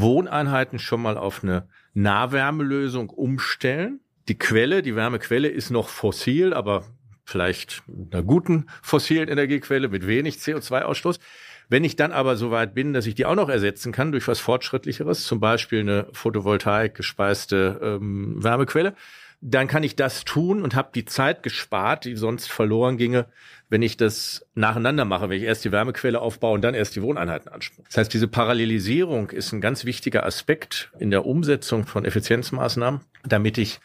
Wohneinheiten 0.00 0.80
schon 0.80 1.02
mal 1.02 1.16
auf 1.16 1.44
eine 1.44 1.68
Nahwärmelösung 1.94 3.10
umstellen. 3.10 4.00
Die 4.26 4.36
Quelle, 4.36 4.82
die 4.82 4.96
Wärmequelle 4.96 5.48
ist 5.48 5.70
noch 5.70 5.88
fossil, 5.88 6.52
aber 6.52 6.84
vielleicht 7.24 7.84
einer 8.10 8.24
guten 8.24 8.66
fossilen 8.82 9.28
Energiequelle 9.28 9.88
mit 9.88 10.06
wenig 10.06 10.36
CO2-Ausstoß. 10.36 11.20
Wenn 11.68 11.84
ich 11.84 11.94
dann 11.94 12.10
aber 12.10 12.36
so 12.36 12.50
weit 12.50 12.74
bin, 12.74 12.92
dass 12.92 13.06
ich 13.06 13.14
die 13.14 13.24
auch 13.24 13.36
noch 13.36 13.48
ersetzen 13.48 13.92
kann 13.92 14.10
durch 14.10 14.26
was 14.26 14.40
Fortschrittlicheres, 14.40 15.24
zum 15.24 15.38
Beispiel 15.38 15.80
eine 15.80 16.08
Photovoltaik 16.12 16.94
gespeiste 16.94 17.78
ähm, 17.80 18.42
Wärmequelle, 18.42 18.94
dann 19.46 19.68
kann 19.68 19.82
ich 19.82 19.94
das 19.94 20.24
tun 20.24 20.62
und 20.62 20.74
habe 20.74 20.88
die 20.94 21.04
Zeit 21.04 21.42
gespart, 21.42 22.06
die 22.06 22.16
sonst 22.16 22.50
verloren 22.50 22.96
ginge, 22.96 23.26
wenn 23.68 23.82
ich 23.82 23.98
das 23.98 24.46
nacheinander 24.54 25.04
mache, 25.04 25.28
wenn 25.28 25.36
ich 25.36 25.44
erst 25.44 25.66
die 25.66 25.72
Wärmequelle 25.72 26.18
aufbaue 26.18 26.54
und 26.54 26.62
dann 26.62 26.72
erst 26.72 26.96
die 26.96 27.02
Wohneinheiten 27.02 27.52
anspreche. 27.52 27.82
Das 27.86 27.98
heißt, 27.98 28.14
diese 28.14 28.26
Parallelisierung 28.26 29.28
ist 29.28 29.52
ein 29.52 29.60
ganz 29.60 29.84
wichtiger 29.84 30.24
Aspekt 30.24 30.90
in 30.98 31.10
der 31.10 31.26
Umsetzung 31.26 31.86
von 31.86 32.06
Effizienzmaßnahmen, 32.06 33.02
damit 33.22 33.58
ich 33.58 33.80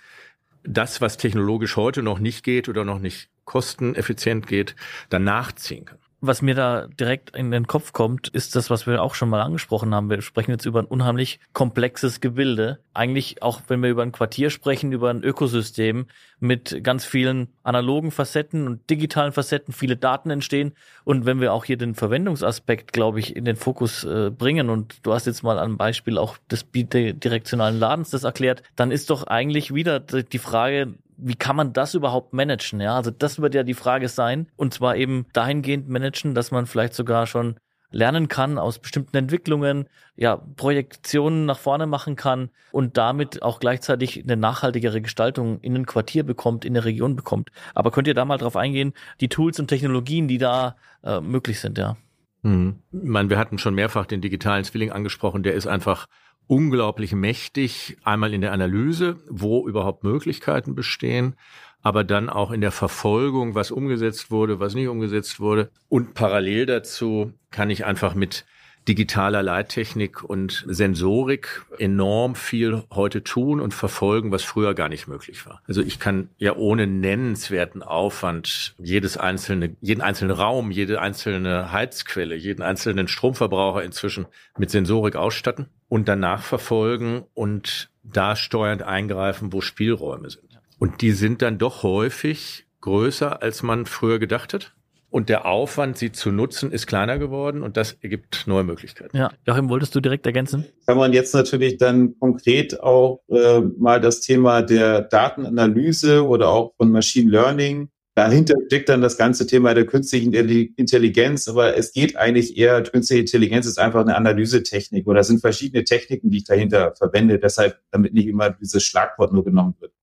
das, 0.63 1.01
was 1.01 1.18
technologisch 1.18 1.75
heute 1.75 2.04
noch 2.04 2.20
nicht 2.20 2.46
geht 2.46 2.70
oder 2.70 2.86
noch 2.86 3.00
nicht 3.00 3.28
kosteneffizient 3.44 4.48
geht, 4.48 4.78
dann 5.10 5.25
nachziehen 5.25 5.84
kann 5.84 6.00
was 6.21 6.41
mir 6.41 6.53
da 6.53 6.88
direkt 6.88 7.35
in 7.35 7.51
den 7.51 7.67
Kopf 7.67 7.93
kommt, 7.93 8.27
ist 8.27 8.55
das, 8.55 8.69
was 8.69 8.85
wir 8.85 9.01
auch 9.01 9.15
schon 9.15 9.29
mal 9.29 9.41
angesprochen 9.41 9.93
haben. 9.95 10.09
Wir 10.09 10.21
sprechen 10.21 10.51
jetzt 10.51 10.65
über 10.65 10.79
ein 10.79 10.85
unheimlich 10.85 11.39
komplexes 11.53 12.19
Gebilde. 12.19 12.79
Eigentlich 12.93 13.41
auch, 13.41 13.61
wenn 13.67 13.81
wir 13.81 13.89
über 13.89 14.03
ein 14.03 14.11
Quartier 14.11 14.49
sprechen, 14.49 14.91
über 14.91 15.09
ein 15.09 15.23
Ökosystem 15.23 16.07
mit 16.39 16.83
ganz 16.83 17.05
vielen 17.05 17.47
analogen 17.63 18.11
Facetten 18.11 18.67
und 18.67 18.89
digitalen 18.89 19.31
Facetten, 19.31 19.73
viele 19.73 19.95
Daten 19.95 20.29
entstehen. 20.29 20.73
Und 21.05 21.25
wenn 21.25 21.39
wir 21.39 21.53
auch 21.53 21.65
hier 21.65 21.77
den 21.77 21.95
Verwendungsaspekt, 21.95 22.91
glaube 22.91 23.19
ich, 23.19 23.35
in 23.35 23.45
den 23.45 23.55
Fokus 23.55 24.03
äh, 24.03 24.29
bringen, 24.29 24.69
und 24.69 25.05
du 25.05 25.13
hast 25.13 25.25
jetzt 25.25 25.43
mal 25.43 25.57
am 25.57 25.77
Beispiel 25.77 26.17
auch 26.17 26.38
des 26.51 26.63
bidirektionalen 26.63 27.79
Ladens 27.79 28.09
das 28.09 28.23
erklärt, 28.25 28.63
dann 28.75 28.91
ist 28.91 29.09
doch 29.09 29.23
eigentlich 29.23 29.73
wieder 29.73 29.99
die 29.99 30.39
Frage, 30.39 30.95
wie 31.21 31.35
kann 31.35 31.55
man 31.55 31.73
das 31.73 31.93
überhaupt 31.93 32.33
managen? 32.33 32.81
Ja, 32.81 32.95
also 32.95 33.11
das 33.11 33.41
wird 33.41 33.55
ja 33.55 33.63
die 33.63 33.73
Frage 33.73 34.09
sein. 34.09 34.47
Und 34.55 34.73
zwar 34.73 34.95
eben 34.95 35.25
dahingehend 35.33 35.89
managen, 35.89 36.35
dass 36.35 36.51
man 36.51 36.65
vielleicht 36.65 36.93
sogar 36.93 37.27
schon 37.27 37.55
lernen 37.91 38.27
kann 38.27 38.57
aus 38.57 38.79
bestimmten 38.79 39.17
Entwicklungen, 39.17 39.89
ja, 40.15 40.38
Projektionen 40.38 41.45
nach 41.45 41.57
vorne 41.57 41.88
machen 41.88 42.15
kann 42.15 42.49
und 42.71 42.97
damit 42.97 43.41
auch 43.41 43.59
gleichzeitig 43.59 44.23
eine 44.23 44.38
nachhaltigere 44.38 45.01
Gestaltung 45.01 45.59
in 45.61 45.75
ein 45.75 45.85
Quartier 45.85 46.23
bekommt, 46.23 46.65
in 46.65 46.73
eine 46.73 46.85
Region 46.85 47.15
bekommt. 47.15 47.49
Aber 47.73 47.91
könnt 47.91 48.07
ihr 48.07 48.13
da 48.13 48.25
mal 48.25 48.38
drauf 48.38 48.55
eingehen, 48.55 48.93
die 49.21 49.29
Tools 49.29 49.59
und 49.59 49.67
Technologien, 49.67 50.27
die 50.27 50.38
da 50.38 50.75
äh, 51.03 51.19
möglich 51.19 51.59
sind, 51.59 51.77
ja? 51.77 51.97
Hm. 52.43 52.79
Ich 52.91 53.03
meine, 53.03 53.29
wir 53.29 53.38
hatten 53.38 53.57
schon 53.57 53.75
mehrfach 53.75 54.05
den 54.05 54.21
digitalen 54.21 54.63
Zwilling 54.63 54.91
angesprochen, 54.91 55.43
der 55.43 55.55
ist 55.55 55.67
einfach 55.67 56.07
unglaublich 56.50 57.13
mächtig, 57.13 57.98
einmal 58.03 58.34
in 58.34 58.41
der 58.41 58.51
Analyse, 58.51 59.18
wo 59.29 59.68
überhaupt 59.68 60.03
Möglichkeiten 60.03 60.74
bestehen, 60.74 61.36
aber 61.84 62.03
dann 62.03 62.27
auch 62.27 62.50
in 62.50 62.60
der 62.60 62.72
Verfolgung, 62.72 63.53
was 63.53 63.70
umgesetzt 63.70 64.32
wurde, 64.32 64.60
was 64.60 64.74
nicht 64.74 64.88
umgesetzt 64.88 65.39
wurde. 65.39 65.70
Und 65.89 66.15
parallel 66.15 66.65
dazu 66.65 67.34
kann 67.51 67.70
ich 67.70 67.86
einfach 67.86 68.15
mit 68.15 68.46
digitaler 68.88 69.43
Leittechnik 69.43 70.24
und 70.24 70.65
Sensorik 70.67 71.63
enorm 71.77 72.36
viel 72.36 72.83
heute 72.91 73.24
tun 73.24 73.59
und 73.59 73.74
verfolgen, 73.74 74.31
was 74.31 74.43
früher 74.43 74.74
gar 74.74 74.89
nicht 74.89 75.07
möglich 75.07 75.45
war. 75.45 75.62
Also 75.67 75.81
ich 75.81 76.00
kann 76.00 76.29
ja 76.38 76.55
ohne 76.55 76.88
nennenswerten 76.88 77.83
Aufwand 77.83 78.74
jedes 78.79 79.17
einzelne, 79.17 79.75
jeden 79.81 80.01
einzelnen 80.01 80.36
Raum, 80.36 80.71
jede 80.71 81.01
einzelne 81.01 81.71
Heizquelle, 81.71 82.36
jeden 82.36 82.62
einzelnen 82.62 83.07
Stromverbraucher 83.07 83.83
inzwischen 83.83 84.25
mit 84.57 84.71
Sensorik 84.71 85.15
ausstatten 85.15 85.67
und 85.88 86.07
danach 86.07 86.41
verfolgen 86.41 87.25
und 87.33 87.89
da 88.03 88.36
steuernd 88.36 88.83
eingreifen, 88.83 89.53
wo 89.53 89.62
Spielräume 89.62 90.29
sind. 90.29 90.59
Und 90.79 91.01
die 91.01 91.12
sind 91.12 91.41
dann 91.41 91.57
doch 91.57 91.83
häufig 91.83 92.65
größer, 92.81 93.41
als 93.41 93.62
man 93.63 93.86
früher 93.86 94.19
gedacht 94.19 94.53
hat. 94.53 94.74
Und 95.10 95.30
der 95.30 95.46
Aufwand, 95.46 95.98
sie 95.98 96.12
zu 96.12 96.32
nutzen, 96.32 96.72
ist 96.72 96.86
kleiner 96.86 97.18
geworden 97.18 97.63
und 97.63 97.78
das 97.78 97.98
ergibt 98.01 98.44
neue 98.46 98.63
Möglichkeiten. 98.63 99.18
Ja, 99.18 99.32
Joachim, 99.46 99.70
wolltest 99.70 99.96
du 99.96 100.01
direkt 100.01 100.25
ergänzen? 100.25 100.66
Kann 100.86 100.98
man 100.98 101.13
jetzt 101.13 101.34
natürlich 101.34 101.78
dann 101.78 102.18
konkret 102.20 102.80
auch 102.80 103.22
äh, 103.28 103.62
mal 103.78 104.00
das 104.00 104.22
Thema 104.22 104.62
der 104.62 105.01
Datenanalyse 105.01 106.25
oder 106.28 106.50
auch 106.50 106.74
von 106.78 106.92
Machine 106.92 107.32
Learning 107.32 107.89
Dahinter 108.20 108.56
steckt 108.66 108.89
dann 108.89 109.01
das 109.01 109.18
ganze 109.18 109.48
Thema 109.48 109.74
der 109.74 109.86
künstlichen 109.86 110.34
Intelligenz, 110.34 111.48
aber 111.48 111.78
es 111.78 111.94
geht 111.94 112.18
eigentlich 112.18 112.58
eher, 112.58 112.84
künstliche 112.84 113.22
Intelligenz 113.22 113.66
ist 113.66 113.80
einfach 113.80 114.01
eine 114.01 114.18
Analysetechnik 114.18 115.08
oder 115.08 115.22
es 115.22 115.28
sind 115.28 115.39
verschiedene 115.39 115.86
Techniken, 115.86 116.30
die 116.30 116.39
ich 116.39 116.43
dahinter 116.43 116.93
verwende, 116.98 117.39
deshalb, 117.39 117.80
damit 117.91 118.13
nicht 118.13 118.28
immer 118.28 118.50
dieses 118.50 118.84
Schlagwort 118.84 119.32
nur 119.32 119.45
genommen 119.45 119.76
wird. 119.80 119.93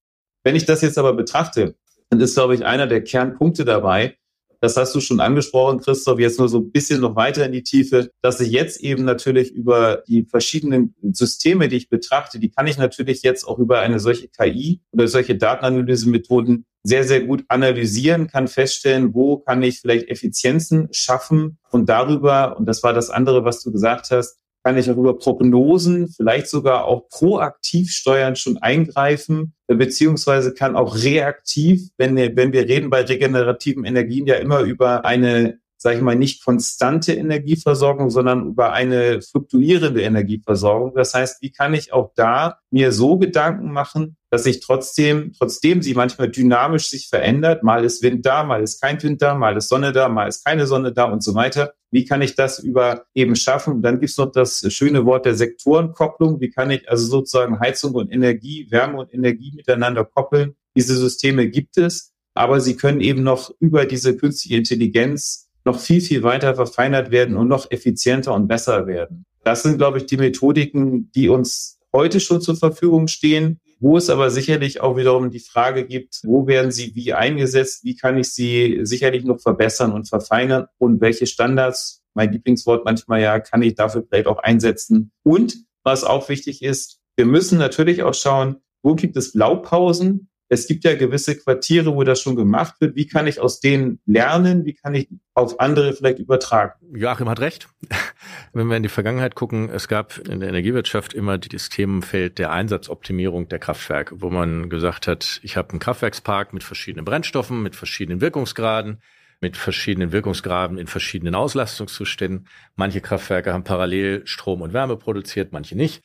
Wenn 0.43 0.55
ich 0.55 0.65
das 0.65 0.81
jetzt 0.81 0.97
aber 0.97 1.13
betrachte, 1.13 1.75
dann 2.09 2.19
ist, 2.19 2.33
glaube 2.33 2.55
ich, 2.55 2.65
einer 2.65 2.87
der 2.87 3.03
Kernpunkte 3.03 3.65
dabei, 3.65 4.17
das 4.61 4.77
hast 4.77 4.93
du 4.95 4.99
schon 4.99 5.19
angesprochen, 5.19 5.79
Christoph, 5.79 6.19
jetzt 6.19 6.39
nur 6.39 6.49
so 6.49 6.59
ein 6.59 6.71
bisschen 6.71 7.01
noch 7.01 7.15
weiter 7.15 7.45
in 7.45 7.51
die 7.51 7.63
Tiefe, 7.63 8.09
dass 8.21 8.39
ich 8.39 8.51
jetzt 8.51 8.81
eben 8.81 9.05
natürlich 9.05 9.51
über 9.51 10.03
die 10.07 10.25
verschiedenen 10.25 10.95
Systeme, 11.11 11.67
die 11.67 11.77
ich 11.77 11.89
betrachte, 11.89 12.39
die 12.39 12.49
kann 12.49 12.67
ich 12.67 12.77
natürlich 12.77 13.21
jetzt 13.23 13.45
auch 13.45 13.59
über 13.59 13.79
eine 13.79 13.99
solche 13.99 14.27
KI 14.29 14.81
oder 14.91 15.07
solche 15.07 15.35
Datenanalysemethoden 15.35 16.65
sehr, 16.83 17.03
sehr 17.03 17.21
gut 17.21 17.43
analysieren, 17.49 18.27
kann 18.27 18.47
feststellen, 18.47 19.13
wo 19.13 19.37
kann 19.39 19.61
ich 19.61 19.81
vielleicht 19.81 20.07
Effizienzen 20.07 20.87
schaffen 20.91 21.59
und 21.69 21.89
darüber, 21.89 22.57
und 22.57 22.65
das 22.65 22.81
war 22.81 22.93
das 22.93 23.09
andere, 23.09 23.43
was 23.43 23.61
du 23.61 23.71
gesagt 23.71 24.09
hast, 24.11 24.39
kann 24.63 24.77
ich 24.77 24.89
auch 24.89 24.97
über 24.97 25.17
Prognosen, 25.17 26.09
vielleicht 26.09 26.47
sogar 26.47 26.85
auch 26.85 27.07
proaktiv 27.09 27.91
steuern, 27.91 28.35
schon 28.35 28.57
eingreifen, 28.57 29.53
beziehungsweise 29.67 30.53
kann 30.53 30.75
auch 30.75 30.95
reaktiv, 30.95 31.89
wenn 31.97 32.15
wir, 32.15 32.35
wenn 32.35 32.53
wir 32.53 32.67
reden 32.67 32.89
bei 32.89 33.01
regenerativen 33.01 33.85
Energien 33.85 34.27
ja 34.27 34.35
immer 34.35 34.61
über 34.61 35.05
eine 35.05 35.59
sage 35.87 35.99
ich 35.99 36.03
mal, 36.03 36.17
nicht 36.17 36.43
konstante 36.43 37.13
Energieversorgung, 37.13 38.09
sondern 38.09 38.47
über 38.47 38.73
eine 38.73 39.21
fluktuierende 39.21 40.01
Energieversorgung. 40.01 40.93
Das 40.93 41.13
heißt, 41.13 41.41
wie 41.41 41.49
kann 41.49 41.73
ich 41.73 41.93
auch 41.93 42.11
da 42.13 42.59
mir 42.71 42.91
so 42.91 43.17
Gedanken 43.17 43.71
machen, 43.71 44.17
dass 44.29 44.45
ich 44.45 44.59
trotzdem, 44.59 45.31
trotzdem 45.37 45.81
sie 45.81 45.93
manchmal 45.93 46.29
dynamisch 46.29 46.89
sich 46.89 47.07
verändert, 47.07 47.63
mal 47.63 47.85
ist 47.85 48.03
Wind 48.03 48.25
da, 48.25 48.43
mal 48.43 48.61
ist 48.61 48.81
kein 48.81 49.01
Wind 49.01 49.21
da, 49.21 49.33
mal 49.35 49.55
ist 49.55 49.69
Sonne 49.69 49.93
da, 49.93 50.09
mal 50.09 50.27
ist 50.27 50.45
keine 50.45 50.67
Sonne 50.67 50.91
da 50.91 51.05
und 51.05 51.23
so 51.23 51.35
weiter. 51.35 51.71
Wie 51.89 52.03
kann 52.03 52.21
ich 52.21 52.35
das 52.35 52.59
über 52.59 53.05
eben 53.13 53.37
schaffen? 53.37 53.81
Dann 53.81 54.01
gibt 54.01 54.11
es 54.11 54.17
noch 54.17 54.33
das 54.33 54.65
schöne 54.73 55.05
Wort 55.05 55.25
der 55.25 55.35
Sektorenkopplung. 55.35 56.41
Wie 56.41 56.49
kann 56.49 56.69
ich 56.69 56.89
also 56.89 57.07
sozusagen 57.07 57.61
Heizung 57.61 57.93
und 57.93 58.11
Energie, 58.11 58.67
Wärme 58.71 58.97
und 58.99 59.13
Energie 59.13 59.53
miteinander 59.55 60.03
koppeln? 60.03 60.57
Diese 60.75 60.97
Systeme 60.97 61.47
gibt 61.47 61.77
es, 61.77 62.11
aber 62.33 62.59
sie 62.59 62.75
können 62.75 62.99
eben 62.99 63.23
noch 63.23 63.51
über 63.61 63.85
diese 63.85 64.17
künstliche 64.17 64.57
Intelligenz 64.57 65.46
noch 65.67 65.79
viel, 65.79 66.01
viel 66.01 66.23
weiter 66.23 66.55
verfeinert 66.55 67.11
werden 67.11 67.37
und 67.37 67.47
noch 67.47 67.69
effizienter 67.69 68.33
und 68.33 68.47
besser 68.47 68.87
werden. 68.87 69.25
Das 69.43 69.63
sind, 69.63 69.77
glaube 69.77 69.99
ich, 69.99 70.07
die 70.07 70.17
Methodiken, 70.17 71.11
die 71.13 71.29
uns 71.29 71.79
heute 71.93 72.19
schon 72.19 72.41
zur 72.41 72.55
Verfügung 72.55 73.07
stehen, 73.07 73.59
wo 73.79 73.97
es 73.97 74.09
aber 74.09 74.31
sicherlich 74.31 74.81
auch 74.81 74.97
wiederum 74.97 75.29
die 75.29 75.39
Frage 75.39 75.85
gibt, 75.85 76.21
wo 76.23 76.47
werden 76.47 76.71
sie 76.71 76.95
wie 76.95 77.13
eingesetzt, 77.13 77.83
wie 77.83 77.95
kann 77.95 78.17
ich 78.17 78.33
sie 78.33 78.79
sicherlich 78.81 79.23
noch 79.23 79.39
verbessern 79.39 79.91
und 79.91 80.09
verfeinern 80.09 80.65
und 80.79 80.99
welche 80.99 81.27
Standards, 81.27 82.01
mein 82.15 82.31
Lieblingswort 82.31 82.85
manchmal 82.85 83.21
ja, 83.21 83.39
kann 83.39 83.61
ich 83.61 83.75
dafür 83.75 84.03
vielleicht 84.07 84.27
auch 84.27 84.39
einsetzen. 84.39 85.11
Und 85.23 85.57
was 85.83 86.03
auch 86.03 86.27
wichtig 86.29 86.63
ist, 86.63 86.99
wir 87.15 87.25
müssen 87.25 87.59
natürlich 87.59 88.03
auch 88.03 88.15
schauen, 88.15 88.57
wo 88.81 88.95
gibt 88.95 89.15
es 89.17 89.33
Blaupausen, 89.33 90.29
es 90.49 90.67
gibt 90.67 90.83
ja 90.83 90.95
gewisse 90.95 91.37
Quartiere, 91.37 91.95
wo 91.95 92.03
das 92.03 92.21
schon 92.21 92.35
gemacht 92.35 92.75
wird. 92.79 92.95
Wie 92.95 93.07
kann 93.07 93.27
ich 93.27 93.39
aus 93.39 93.59
denen 93.59 93.99
lernen? 94.05 94.65
Wie 94.65 94.73
kann 94.73 94.95
ich 94.95 95.09
auf 95.33 95.59
andere 95.59 95.93
vielleicht 95.93 96.19
übertragen? 96.19 96.73
Joachim 96.93 97.29
hat 97.29 97.39
recht. 97.39 97.67
Wenn 98.53 98.67
wir 98.67 98.77
in 98.77 98.83
die 98.83 98.89
Vergangenheit 98.89 99.35
gucken, 99.35 99.69
es 99.69 99.87
gab 99.87 100.17
in 100.17 100.39
der 100.39 100.49
Energiewirtschaft 100.49 101.13
immer 101.13 101.37
das 101.37 101.69
Themenfeld 101.69 102.39
der 102.39 102.51
Einsatzoptimierung 102.51 103.49
der 103.49 103.59
Kraftwerke, 103.59 104.21
wo 104.21 104.29
man 104.29 104.69
gesagt 104.69 105.07
hat, 105.07 105.39
ich 105.43 105.57
habe 105.57 105.71
einen 105.71 105.79
Kraftwerkspark 105.79 106.53
mit 106.53 106.63
verschiedenen 106.63 107.05
Brennstoffen, 107.05 107.61
mit 107.61 107.75
verschiedenen 107.75 108.21
Wirkungsgraden 108.21 109.01
mit 109.39 109.55
verschiedenen 109.55 110.11
Wirkungsgraden 110.11 110.77
in 110.77 110.87
verschiedenen 110.87 111.35
Auslastungszuständen. 111.35 112.47
Manche 112.75 113.01
Kraftwerke 113.01 113.53
haben 113.53 113.63
parallel 113.63 114.25
Strom 114.25 114.61
und 114.61 114.73
Wärme 114.73 114.97
produziert, 114.97 115.51
manche 115.51 115.75
nicht. 115.75 116.03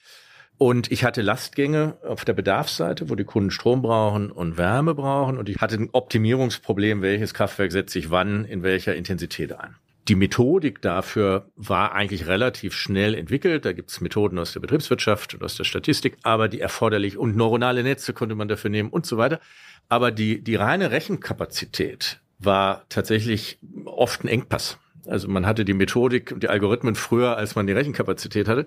Und 0.58 0.92
ich 0.92 1.04
hatte 1.04 1.22
Lastgänge 1.22 1.96
auf 2.06 2.24
der 2.24 2.34
Bedarfsseite, 2.34 3.10
wo 3.10 3.16
die 3.16 3.24
Kunden 3.24 3.50
Strom 3.50 3.82
brauchen 3.82 4.30
und 4.30 4.56
Wärme 4.56 4.94
brauchen. 4.94 5.36
Und 5.36 5.48
ich 5.48 5.60
hatte 5.60 5.76
ein 5.76 5.90
Optimierungsproblem, 5.92 7.02
welches 7.02 7.34
Kraftwerk 7.34 7.72
setze 7.72 7.98
ich 7.98 8.10
wann 8.10 8.44
in 8.44 8.62
welcher 8.62 8.94
Intensität 8.94 9.52
ein. 9.52 9.76
Die 10.08 10.16
Methodik 10.16 10.82
dafür 10.82 11.48
war 11.54 11.94
eigentlich 11.94 12.26
relativ 12.26 12.74
schnell 12.74 13.14
entwickelt. 13.14 13.64
Da 13.64 13.72
gibt 13.72 13.90
es 13.90 14.00
Methoden 14.00 14.38
aus 14.38 14.52
der 14.52 14.60
Betriebswirtschaft 14.60 15.34
und 15.34 15.44
aus 15.44 15.56
der 15.56 15.64
Statistik, 15.64 16.16
aber 16.24 16.48
die 16.48 16.60
erforderlich 16.60 17.16
und 17.16 17.36
neuronale 17.36 17.84
Netze 17.84 18.12
konnte 18.12 18.34
man 18.34 18.48
dafür 18.48 18.70
nehmen 18.70 18.90
und 18.90 19.06
so 19.06 19.16
weiter. 19.16 19.40
Aber 19.88 20.10
die, 20.10 20.42
die 20.42 20.56
reine 20.56 20.90
Rechenkapazität 20.90 22.20
war 22.40 22.84
tatsächlich 22.88 23.58
oft 23.84 24.24
ein 24.24 24.28
Engpass. 24.28 24.78
Also 25.06 25.28
man 25.28 25.46
hatte 25.46 25.64
die 25.64 25.74
Methodik 25.74 26.32
und 26.32 26.42
die 26.42 26.48
Algorithmen 26.48 26.94
früher, 26.94 27.36
als 27.36 27.54
man 27.54 27.66
die 27.66 27.72
Rechenkapazität 27.72 28.48
hatte. 28.48 28.66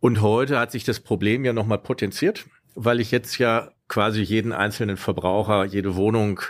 Und 0.00 0.20
heute 0.20 0.58
hat 0.58 0.72
sich 0.72 0.84
das 0.84 1.00
Problem 1.00 1.44
ja 1.44 1.52
nochmal 1.52 1.78
potenziert, 1.78 2.46
weil 2.74 3.00
ich 3.00 3.10
jetzt 3.10 3.38
ja 3.38 3.70
quasi 3.88 4.20
jeden 4.20 4.52
einzelnen 4.52 4.96
Verbraucher, 4.96 5.64
jede 5.64 5.96
Wohnung 5.96 6.40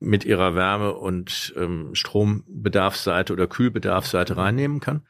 mit 0.00 0.24
ihrer 0.24 0.54
Wärme- 0.54 0.94
und 0.94 1.52
ähm, 1.56 1.94
Strombedarfsseite 1.94 3.32
oder 3.32 3.46
Kühlbedarfsseite 3.48 4.36
reinnehmen 4.36 4.80
kann. 4.80 5.02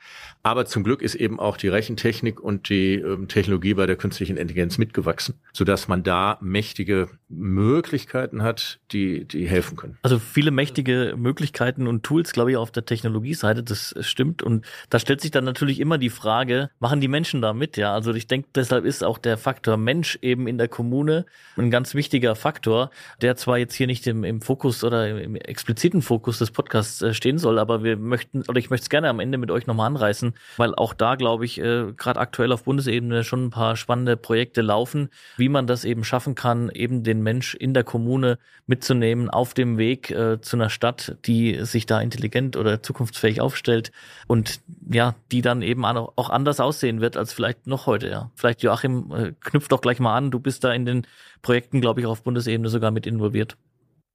Aber 0.48 0.64
zum 0.64 0.82
Glück 0.82 1.02
ist 1.02 1.14
eben 1.14 1.38
auch 1.38 1.58
die 1.58 1.68
Rechentechnik 1.68 2.40
und 2.40 2.70
die 2.70 2.94
ähm, 2.94 3.28
Technologie 3.28 3.74
bei 3.74 3.84
der 3.84 3.96
künstlichen 3.96 4.38
Intelligenz 4.38 4.78
mitgewachsen, 4.78 5.34
sodass 5.52 5.88
man 5.88 6.02
da 6.02 6.38
mächtige 6.40 7.11
Möglichkeiten 7.28 8.42
hat, 8.42 8.80
die, 8.90 9.26
die 9.26 9.46
helfen 9.46 9.76
können. 9.76 9.98
Also 10.00 10.18
viele 10.18 10.50
mächtige 10.50 11.16
Möglichkeiten 11.18 11.87
und 11.87 12.02
Tools, 12.02 12.32
glaube 12.32 12.52
ich, 12.52 12.56
auf 12.56 12.70
der 12.70 12.87
Technologieseite, 12.87 13.62
das 13.62 13.94
stimmt. 14.00 14.42
Und 14.42 14.64
da 14.88 14.98
stellt 14.98 15.20
sich 15.20 15.30
dann 15.30 15.44
natürlich 15.44 15.80
immer 15.80 15.98
die 15.98 16.08
Frage, 16.08 16.70
machen 16.78 17.02
die 17.02 17.08
Menschen 17.08 17.42
da 17.42 17.52
mit? 17.52 17.76
Ja, 17.76 17.92
also 17.92 18.14
ich 18.14 18.26
denke, 18.26 18.48
deshalb 18.54 18.87
ist 18.87 19.04
auch 19.04 19.18
der 19.18 19.37
Faktor 19.37 19.76
Mensch 19.76 20.18
eben 20.22 20.48
in 20.48 20.56
der 20.56 20.68
Kommune 20.68 21.26
ein 21.58 21.70
ganz 21.70 21.94
wichtiger 21.94 22.34
Faktor, 22.37 22.90
der 23.20 23.37
zwar 23.37 23.58
jetzt 23.58 23.74
hier 23.74 23.87
nicht 23.87 24.06
im, 24.06 24.24
im 24.24 24.40
Fokus 24.40 24.82
oder 24.82 25.20
im 25.20 25.37
expliziten 25.37 26.00
Fokus 26.00 26.38
des 26.38 26.52
Podcasts 26.52 27.02
äh, 27.02 27.12
stehen 27.12 27.37
soll, 27.37 27.58
aber 27.58 27.84
wir 27.84 27.98
möchten, 27.98 28.44
oder 28.48 28.58
ich 28.58 28.70
möchte 28.70 28.84
es 28.84 28.88
gerne 28.88 29.11
am 29.11 29.20
Ende 29.20 29.37
mit 29.37 29.50
euch 29.50 29.66
nochmal 29.66 29.88
anreißen, 29.88 30.32
weil 30.57 30.74
auch 30.74 30.94
da, 30.94 31.14
glaube 31.14 31.44
ich, 31.44 31.61
äh, 31.61 31.92
gerade 31.96 32.20
aktuell 32.20 32.53
auf 32.53 32.64
Bundesebene 32.64 33.24
schon 33.24 33.46
ein 33.46 33.51
paar 33.51 33.77
spannende 33.77 34.16
Projekte 34.16 34.62
laufen, 34.62 35.09
wie 35.37 35.48
man 35.48 35.66
das 35.66 35.85
eben 35.85 36.05
schaffen 36.05 36.35
kann, 36.35 36.70
eben 36.70 37.03
den 37.03 37.22
Mensch 37.22 37.55
in 37.55 37.74
der 37.74 37.85
Kommune 37.85 38.38
mitzunehmen 38.66 39.31
auf 39.31 39.55
dem 39.55 39.79
Weg 39.79 40.11
äh, 40.11 40.40
zu 40.40 40.57
einer 40.57 40.70
Stadt, 40.70 41.16
die 41.24 41.64
sich 41.64 41.87
da 41.87 42.01
intelligent 42.01 42.57
oder 42.57 42.83
zukunftsfähig 42.83 43.40
aufstellt 43.40 43.92
und 44.27 44.61
ja, 44.90 45.14
die 45.33 45.42
dann 45.42 45.62
eben 45.62 45.85
auch 45.85 46.31
anders 46.31 46.61
aussehen 46.61 47.01
wird 47.01 47.16
als 47.16 47.33
vielleicht 47.33 47.66
noch 47.66 47.87
heute. 47.87 48.09
Ja, 48.09 48.31
vielleicht 48.35 48.62
Joachim 48.62 49.12
äh, 49.12 49.33
knüpft 49.40 49.72
doch 49.72 49.81
gleich 49.81 50.01
mal 50.01 50.16
an. 50.16 50.31
Du 50.31 50.40
bist 50.40 50.64
da 50.64 50.72
in 50.72 50.87
den 50.87 51.07
Projekten, 51.42 51.81
glaube 51.81 52.01
ich, 52.01 52.07
auf 52.07 52.22
Bundesebene 52.22 52.68
sogar 52.68 52.90
mit 52.90 53.07
involviert. 53.07 53.57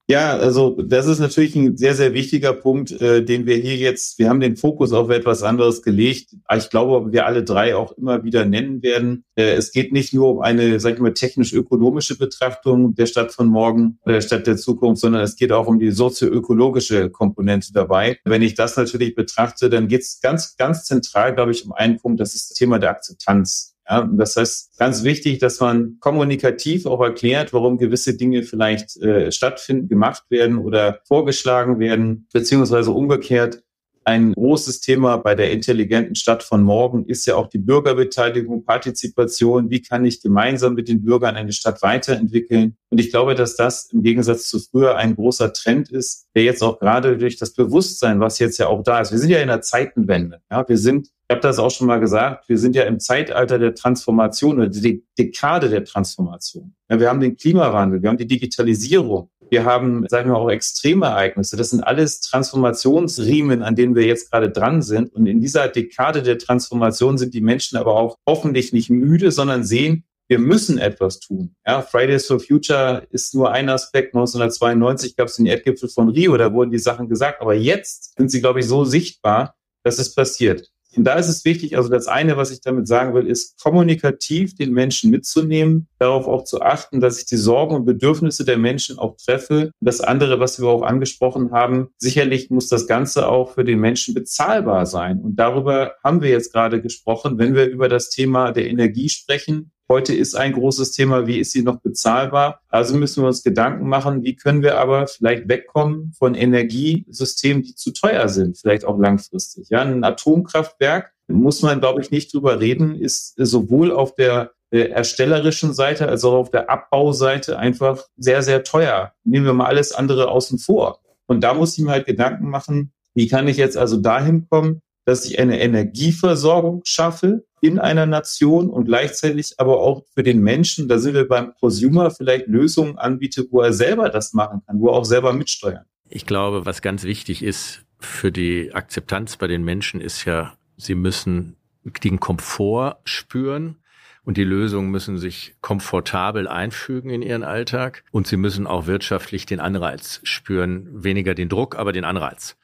Ja, 0.10 0.36
also 0.36 0.82
das 0.82 1.08
ist 1.08 1.20
natürlich 1.20 1.56
ein 1.56 1.78
sehr, 1.78 1.96
sehr 1.96 2.14
wichtiger 2.14 2.52
Punkt, 2.52 2.92
äh, 2.92 3.24
den 3.24 3.46
wir 3.46 3.56
hier 3.56 3.78
jetzt, 3.78 4.20
wir 4.20 4.28
haben 4.28 4.42
den 4.42 4.58
Fokus 4.58 4.92
auf 4.92 5.10
etwas 5.10 5.44
anderes 5.44 5.82
gelegt. 5.82 6.36
Ich 6.58 6.70
glaube, 6.70 7.14
wir 7.14 7.26
alle 7.26 7.44
drei 7.44 7.74
auch 7.74 7.94
immer 7.94 8.22
wieder 8.26 8.44
nennen 8.44 8.84
werden. 8.84 9.24
Äh, 9.36 9.54
es 9.54 9.72
geht 9.72 9.94
nicht 9.94 10.14
nur 10.14 10.30
um 10.30 10.40
eine, 10.42 10.78
sag 10.82 10.96
ich 10.96 11.00
mal, 11.00 11.14
technisch-ökonomische 11.14 12.18
Betrachtung 12.18 12.96
der 12.96 13.06
Stadt 13.06 13.32
von 13.32 13.48
morgen, 13.48 13.98
der 14.06 14.20
Stadt 14.20 14.46
der 14.46 14.58
Zukunft, 14.58 15.00
sondern 15.00 15.22
es 15.22 15.38
geht 15.38 15.54
auch 15.54 15.68
um 15.68 15.80
die 15.80 15.92
sozioökologische 15.92 17.10
Komponente 17.10 17.72
dabei. 17.72 18.20
Wenn 18.26 18.42
ich 18.42 18.56
das 18.56 18.76
natürlich 18.76 19.16
betrachte, 19.16 19.70
dann 19.70 19.88
geht 19.88 20.02
es 20.02 20.20
ganz, 20.20 20.58
ganz 20.58 20.84
zentral, 20.84 21.34
glaube 21.34 21.52
ich, 21.52 21.66
um 21.66 21.72
einen 21.72 21.98
Punkt, 21.98 22.20
das 22.20 22.36
ist 22.36 22.50
das 22.50 22.58
Thema 22.58 22.78
der 22.78 22.90
Akzeptanz. 22.90 23.73
Ja, 23.90 24.10
das 24.12 24.38
heißt, 24.38 24.78
ganz 24.78 25.04
wichtig, 25.04 25.40
dass 25.40 25.60
man 25.60 25.98
kommunikativ 26.00 26.86
auch 26.86 27.02
erklärt, 27.02 27.52
warum 27.52 27.78
gewisse 27.78 28.16
Dinge 28.16 28.44
vielleicht 28.44 28.96
äh, 29.02 29.32
stattfinden, 29.32 29.90
gemacht 29.90 30.24
werden 30.30 30.58
oder 30.58 31.02
vorgeschlagen 31.04 31.80
werden, 31.80 32.28
beziehungsweise 32.32 32.92
umgekehrt, 32.92 33.62
ein 34.06 34.34
großes 34.34 34.82
Thema 34.82 35.18
bei 35.18 35.36
der 35.36 35.52
intelligenten 35.52 36.16
Stadt 36.16 36.44
von 36.44 36.64
morgen 36.64 37.06
ist 37.06 37.26
ja 37.26 37.36
auch 37.36 37.48
die 37.48 37.58
Bürgerbeteiligung, 37.58 38.66
Partizipation. 38.66 39.70
Wie 39.70 39.82
kann 39.82 40.06
ich 40.06 40.22
gemeinsam 40.22 40.74
mit 40.74 40.88
den 40.88 41.04
Bürgern 41.04 41.36
eine 41.36 41.54
Stadt 41.54 41.82
weiterentwickeln? 41.82 42.76
Und 42.90 43.00
ich 43.00 43.12
glaube, 43.12 43.36
dass 43.36 43.56
das 43.56 43.90
im 43.92 44.04
Gegensatz 44.04 44.48
zu 44.48 44.60
früher 44.60 44.98
ein 44.98 45.16
großer 45.16 45.54
Trend 45.54 45.90
ist, 45.90 46.28
der 46.36 46.44
jetzt 46.44 46.62
auch 46.62 46.80
gerade 46.80 47.18
durch 47.18 47.38
das 47.38 47.54
Bewusstsein, 47.54 48.20
was 48.20 48.40
jetzt 48.40 48.58
ja 48.58 48.68
auch 48.68 48.84
da 48.84 49.00
ist. 49.00 49.12
Wir 49.12 49.20
sind 49.20 49.30
ja 49.30 49.40
in 49.40 49.48
der 49.48 49.62
Zeitenwende. 49.62 50.42
Ja, 50.52 50.68
wir 50.68 50.78
sind, 50.78 51.08
ich 51.08 51.32
habe 51.32 51.42
das 51.42 51.58
auch 51.58 51.72
schon 51.72 51.88
mal 51.88 52.00
gesagt, 52.00 52.50
wir 52.50 52.58
sind 52.58 52.76
ja 52.76 52.84
im 52.84 53.00
Zeitalter 53.00 53.58
der 53.58 53.74
Transformation 53.74 54.58
oder 54.58 54.68
die 54.68 55.04
Dekade 55.18 55.70
der 55.70 55.86
Transformation. 55.86 56.76
Ja, 56.90 57.00
wir 57.00 57.10
haben 57.10 57.20
den 57.20 57.36
Klimawandel, 57.36 58.02
wir 58.02 58.10
haben 58.10 58.18
die 58.18 58.28
Digitalisierung, 58.28 59.30
wir 59.50 59.66
haben, 59.66 60.08
sagen 60.08 60.30
wir 60.30 60.38
auch 60.38 60.50
Extremereignisse. 60.50 61.58
Das 61.58 61.70
sind 61.70 61.82
alles 61.82 62.22
Transformationsriemen, 62.22 63.64
an 63.64 63.76
denen 63.76 63.96
wir 63.96 64.06
jetzt 64.06 64.32
gerade 64.32 64.50
dran 64.50 64.82
sind. 64.82 65.14
Und 65.14 65.26
in 65.26 65.42
dieser 65.42 65.68
Dekade 65.68 66.24
der 66.24 66.38
Transformation 66.38 67.18
sind 67.18 67.34
die 67.34 67.42
Menschen 67.42 67.78
aber 67.78 67.96
auch 67.96 68.18
hoffentlich 68.28 68.74
nicht 68.74 68.90
müde, 68.90 69.32
sondern 69.32 69.64
sehen, 69.64 70.06
wir 70.28 70.40
müssen 70.40 70.78
etwas 70.78 71.20
tun. 71.20 71.56
Ja, 71.68 71.82
Fridays 71.82 72.26
for 72.26 72.40
Future 72.40 73.06
ist 73.10 73.36
nur 73.36 73.52
ein 73.52 73.70
Aspekt. 73.70 74.16
1992 74.16 75.16
gab 75.16 75.28
es 75.28 75.36
den 75.36 75.46
Erdgipfel 75.46 75.90
von 75.90 76.10
Rio, 76.10 76.36
da 76.38 76.54
wurden 76.54 76.72
die 76.72 76.80
Sachen 76.80 77.10
gesagt. 77.10 77.42
Aber 77.42 77.54
jetzt 77.54 78.16
sind 78.18 78.32
sie, 78.32 78.42
glaube 78.42 78.62
ich, 78.62 78.68
so 78.68 78.86
sichtbar, 78.86 79.56
dass 79.84 80.00
es 80.00 80.16
passiert. 80.16 80.72
Und 80.96 81.06
da 81.06 81.16
ist 81.16 81.28
es 81.28 81.44
wichtig, 81.44 81.76
also 81.76 81.90
das 81.90 82.08
eine, 82.08 82.38
was 82.38 82.52
ich 82.52 82.62
damit 82.62 82.88
sagen 82.88 83.14
will, 83.14 83.28
ist 83.28 83.62
kommunikativ 83.62 84.56
den 84.56 84.72
Menschen 84.72 85.12
mitzunehmen, 85.12 85.88
darauf 86.00 86.28
auch 86.28 86.44
zu 86.44 86.62
achten, 86.62 87.02
dass 87.02 87.20
ich 87.20 87.26
die 87.26 87.36
Sorgen 87.36 87.76
und 87.76 87.86
Bedürfnisse 87.86 88.46
der 88.46 88.58
Menschen 88.58 88.98
auch 88.98 89.18
treffe. 89.18 89.72
Das 89.82 90.02
andere, 90.02 90.40
was 90.40 90.62
wir 90.62 90.68
auch 90.68 90.84
angesprochen 90.84 91.52
haben, 91.52 91.90
sicherlich 91.98 92.50
muss 92.50 92.68
das 92.68 92.88
Ganze 92.88 93.28
auch 93.28 93.54
für 93.54 93.64
den 93.64 93.80
Menschen 93.80 94.14
bezahlbar 94.14 94.86
sein. 94.86 95.20
Und 95.20 95.36
darüber 95.36 95.94
haben 96.04 96.22
wir 96.22 96.30
jetzt 96.30 96.54
gerade 96.54 96.82
gesprochen, 96.82 97.38
wenn 97.38 97.56
wir 97.56 97.66
über 97.66 97.90
das 97.90 98.10
Thema 98.10 98.52
der 98.52 98.70
Energie 98.70 99.10
sprechen. 99.10 99.73
Heute 99.94 100.16
ist 100.16 100.34
ein 100.34 100.54
großes 100.54 100.92
Thema, 100.94 101.28
wie 101.28 101.38
ist 101.38 101.52
sie 101.52 101.62
noch 101.62 101.80
bezahlbar? 101.80 102.62
Also 102.68 102.98
müssen 102.98 103.22
wir 103.22 103.28
uns 103.28 103.44
Gedanken 103.44 103.88
machen, 103.88 104.24
wie 104.24 104.36
können 104.36 104.64
wir 104.64 104.80
aber 104.80 105.06
vielleicht 105.06 105.48
wegkommen 105.48 106.14
von 106.18 106.34
Energiesystemen, 106.34 107.62
die 107.62 107.76
zu 107.76 107.94
teuer 107.94 108.28
sind, 108.28 108.58
vielleicht 108.58 108.86
auch 108.86 108.98
langfristig. 108.98 109.70
Ja, 109.70 109.84
ein 109.84 110.04
Atomkraftwerk, 110.04 111.14
muss 111.28 111.62
man, 111.62 111.80
glaube 111.80 112.02
ich, 112.02 112.10
nicht 112.10 112.34
drüber 112.34 112.60
reden, 112.60 112.96
ist 112.96 113.36
sowohl 113.38 113.92
auf 113.92 114.16
der 114.16 114.54
äh, 114.72 114.80
erstellerischen 114.80 115.76
Seite 115.76 116.10
als 116.10 116.24
auch 116.24 116.34
auf 116.34 116.50
der 116.50 116.72
Abbauseite 116.72 117.60
einfach 117.60 118.04
sehr, 118.18 118.42
sehr 118.42 118.64
teuer. 118.64 119.14
Nehmen 119.24 119.46
wir 119.46 119.54
mal 119.54 119.68
alles 119.68 119.92
andere 119.92 120.30
außen 120.30 120.58
vor. 120.58 121.02
Und 121.28 121.42
da 121.42 121.54
muss 121.54 121.78
ich 121.78 121.84
mir 121.84 121.92
halt 121.92 122.08
Gedanken 122.08 122.50
machen, 122.50 122.94
wie 123.14 123.28
kann 123.28 123.48
ich 123.48 123.58
jetzt 123.58 123.78
also 123.78 123.98
dahin 123.98 124.48
kommen, 124.50 124.82
dass 125.06 125.26
ich 125.26 125.40
eine 125.40 125.60
Energieversorgung 125.60 126.82
schaffe 126.86 127.44
in 127.62 127.80
einer 127.80 128.06
Nation 128.06 128.70
und 128.70 128.86
gleichzeitig 128.86 129.54
aber 129.58 129.80
auch 129.80 130.04
für 130.14 130.24
den 130.24 130.42
Menschen, 130.42 130.88
da 130.88 131.00
sind 131.00 131.14
wir 131.14 131.28
beim 131.28 131.54
Prosumer, 131.54 132.12
vielleicht 132.12 132.48
Lösungen 132.48 132.98
anbietet, 132.98 133.50
wo 133.52 133.62
er 133.62 133.74
selber 133.74 134.10
das 134.10 134.34
machen 134.34 134.62
kann, 134.66 134.80
wo 134.80 134.90
er 134.90 134.94
auch 134.94 135.06
selber 135.06 135.34
mitsteuern. 135.34 135.86
Ich 136.10 136.26
glaube, 136.26 136.66
was 136.66 136.82
ganz 136.82 137.04
wichtig 137.04 137.42
ist 137.42 137.84
für 138.00 138.32
die 138.32 138.74
Akzeptanz 138.74 139.38
bei 139.38 139.48
den 139.48 139.64
Menschen 139.64 140.02
ist 140.02 140.26
ja, 140.26 140.54
sie 140.78 140.96
müssen 140.96 141.56
den 142.04 142.20
Komfort 142.20 142.98
spüren 143.06 143.78
und 144.24 144.38
die 144.38 144.44
Lösungen 144.44 144.92
müssen 144.92 145.18
sich 145.18 145.56
komfortabel 145.62 146.48
einfügen 146.48 147.10
in 147.10 147.22
ihren 147.22 147.44
Alltag 147.44 148.04
und 148.12 148.28
sie 148.28 148.38
müssen 148.38 148.68
auch 148.68 148.88
wirtschaftlich 148.88 149.46
den 149.46 149.60
Anreiz 149.60 150.22
spüren, 150.24 150.88
weniger 150.92 151.34
den 151.34 151.50
Druck, 151.50 151.78
aber 151.78 151.92
den 151.92 152.06
Anreiz. 152.06 152.56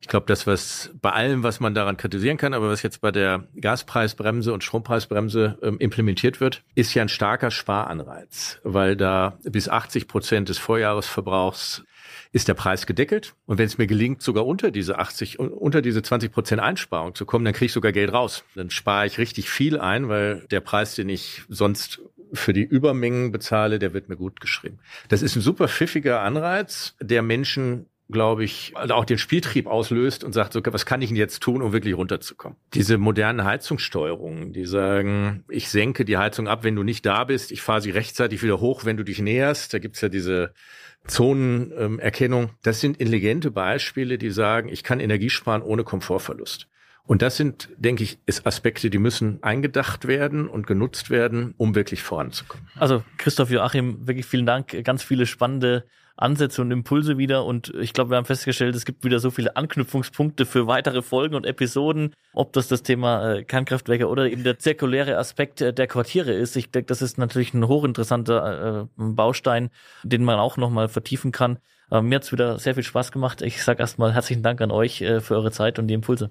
Ich 0.00 0.08
glaube, 0.08 0.26
das, 0.26 0.46
was 0.46 0.90
bei 1.00 1.10
allem, 1.10 1.42
was 1.42 1.58
man 1.58 1.74
daran 1.74 1.96
kritisieren 1.96 2.36
kann, 2.36 2.54
aber 2.54 2.68
was 2.68 2.82
jetzt 2.82 3.00
bei 3.00 3.10
der 3.10 3.48
Gaspreisbremse 3.60 4.52
und 4.52 4.62
Strompreisbremse 4.62 5.58
ähm, 5.62 5.78
implementiert 5.78 6.40
wird, 6.40 6.62
ist 6.74 6.94
ja 6.94 7.02
ein 7.02 7.08
starker 7.08 7.50
Sparanreiz, 7.50 8.60
weil 8.62 8.96
da 8.96 9.38
bis 9.42 9.68
80 9.68 10.06
Prozent 10.06 10.48
des 10.48 10.58
Vorjahresverbrauchs 10.58 11.82
ist 12.32 12.48
der 12.48 12.54
Preis 12.54 12.86
gedeckelt. 12.86 13.34
Und 13.46 13.58
wenn 13.58 13.66
es 13.66 13.78
mir 13.78 13.86
gelingt, 13.86 14.22
sogar 14.22 14.46
unter 14.46 14.70
diese 14.70 14.98
80, 14.98 15.38
unter 15.38 15.82
diese 15.82 16.02
20 16.02 16.30
Prozent 16.30 16.60
Einsparung 16.60 17.14
zu 17.14 17.24
kommen, 17.24 17.44
dann 17.44 17.54
kriege 17.54 17.66
ich 17.66 17.72
sogar 17.72 17.92
Geld 17.92 18.12
raus. 18.12 18.44
Dann 18.54 18.70
spare 18.70 19.06
ich 19.06 19.18
richtig 19.18 19.48
viel 19.48 19.78
ein, 19.78 20.08
weil 20.08 20.46
der 20.50 20.60
Preis, 20.60 20.94
den 20.94 21.08
ich 21.08 21.42
sonst 21.48 22.00
für 22.32 22.52
die 22.52 22.64
Übermengen 22.64 23.32
bezahle, 23.32 23.78
der 23.78 23.94
wird 23.94 24.08
mir 24.08 24.16
gut 24.16 24.40
geschrieben. 24.40 24.78
Das 25.08 25.22
ist 25.22 25.36
ein 25.36 25.42
super 25.42 25.68
pfiffiger 25.68 26.20
Anreiz, 26.20 26.94
der 27.00 27.22
Menschen 27.22 27.86
glaube 28.08 28.44
ich, 28.44 28.72
auch 28.76 29.04
den 29.04 29.18
Spieltrieb 29.18 29.66
auslöst 29.66 30.22
und 30.22 30.32
sagt, 30.32 30.52
so, 30.52 30.60
was 30.64 30.86
kann 30.86 31.02
ich 31.02 31.08
denn 31.08 31.16
jetzt 31.16 31.42
tun, 31.42 31.60
um 31.60 31.72
wirklich 31.72 31.96
runterzukommen? 31.96 32.56
Diese 32.72 32.98
modernen 32.98 33.44
Heizungssteuerungen, 33.44 34.52
die 34.52 34.64
sagen, 34.64 35.44
ich 35.48 35.68
senke 35.68 36.04
die 36.04 36.16
Heizung 36.16 36.46
ab, 36.46 36.62
wenn 36.62 36.76
du 36.76 36.84
nicht 36.84 37.04
da 37.04 37.24
bist, 37.24 37.50
ich 37.50 37.62
fahre 37.62 37.80
sie 37.80 37.90
rechtzeitig 37.90 38.42
wieder 38.42 38.60
hoch, 38.60 38.84
wenn 38.84 38.96
du 38.96 39.02
dich 39.02 39.20
näherst. 39.20 39.74
Da 39.74 39.78
gibt's 39.78 40.00
ja 40.00 40.08
diese 40.08 40.52
Zonenerkennung. 41.06 42.50
Das 42.62 42.80
sind 42.80 42.98
intelligente 42.98 43.50
Beispiele, 43.50 44.18
die 44.18 44.30
sagen, 44.30 44.68
ich 44.68 44.84
kann 44.84 45.00
Energie 45.00 45.30
sparen 45.30 45.62
ohne 45.62 45.82
Komfortverlust. 45.82 46.68
Und 47.06 47.22
das 47.22 47.36
sind, 47.36 47.68
denke 47.76 48.02
ich, 48.02 48.18
ist 48.26 48.46
Aspekte, 48.46 48.90
die 48.90 48.98
müssen 48.98 49.42
eingedacht 49.42 50.06
werden 50.08 50.48
und 50.48 50.66
genutzt 50.66 51.08
werden, 51.08 51.54
um 51.56 51.74
wirklich 51.74 52.02
voranzukommen. 52.02 52.68
Also 52.76 53.04
Christoph 53.16 53.50
Joachim, 53.50 54.06
wirklich 54.06 54.26
vielen 54.26 54.46
Dank. 54.46 54.84
Ganz 54.84 55.02
viele 55.04 55.26
spannende 55.26 55.84
Ansätze 56.16 56.62
und 56.62 56.70
Impulse 56.70 57.18
wieder. 57.18 57.44
Und 57.44 57.72
ich 57.74 57.92
glaube, 57.92 58.10
wir 58.10 58.16
haben 58.16 58.24
festgestellt, 58.24 58.74
es 58.74 58.84
gibt 58.84 59.04
wieder 59.04 59.20
so 59.20 59.30
viele 59.30 59.56
Anknüpfungspunkte 59.56 60.46
für 60.46 60.66
weitere 60.66 61.02
Folgen 61.02 61.34
und 61.34 61.46
Episoden, 61.46 62.14
ob 62.32 62.52
das 62.54 62.68
das 62.68 62.82
Thema 62.82 63.34
äh, 63.34 63.44
Kernkraftwerke 63.44 64.08
oder 64.08 64.28
eben 64.28 64.42
der 64.42 64.58
zirkuläre 64.58 65.18
Aspekt 65.18 65.60
äh, 65.60 65.72
der 65.72 65.86
Quartiere 65.86 66.32
ist. 66.32 66.56
Ich 66.56 66.70
denke, 66.70 66.86
das 66.86 67.02
ist 67.02 67.18
natürlich 67.18 67.54
ein 67.54 67.68
hochinteressanter 67.68 68.82
äh, 68.82 68.86
Baustein, 68.96 69.70
den 70.02 70.24
man 70.24 70.38
auch 70.38 70.56
nochmal 70.56 70.88
vertiefen 70.88 71.32
kann. 71.32 71.58
Äh, 71.90 72.00
mir 72.00 72.16
hat's 72.16 72.32
wieder 72.32 72.58
sehr 72.58 72.74
viel 72.74 72.82
Spaß 72.82 73.12
gemacht. 73.12 73.42
Ich 73.42 73.62
sage 73.62 73.80
erstmal 73.80 74.14
herzlichen 74.14 74.42
Dank 74.42 74.60
an 74.60 74.70
euch 74.70 74.98
für 75.20 75.34
eure 75.36 75.52
Zeit 75.52 75.78
und 75.78 75.86
die 75.88 75.94
Impulse. 75.94 76.30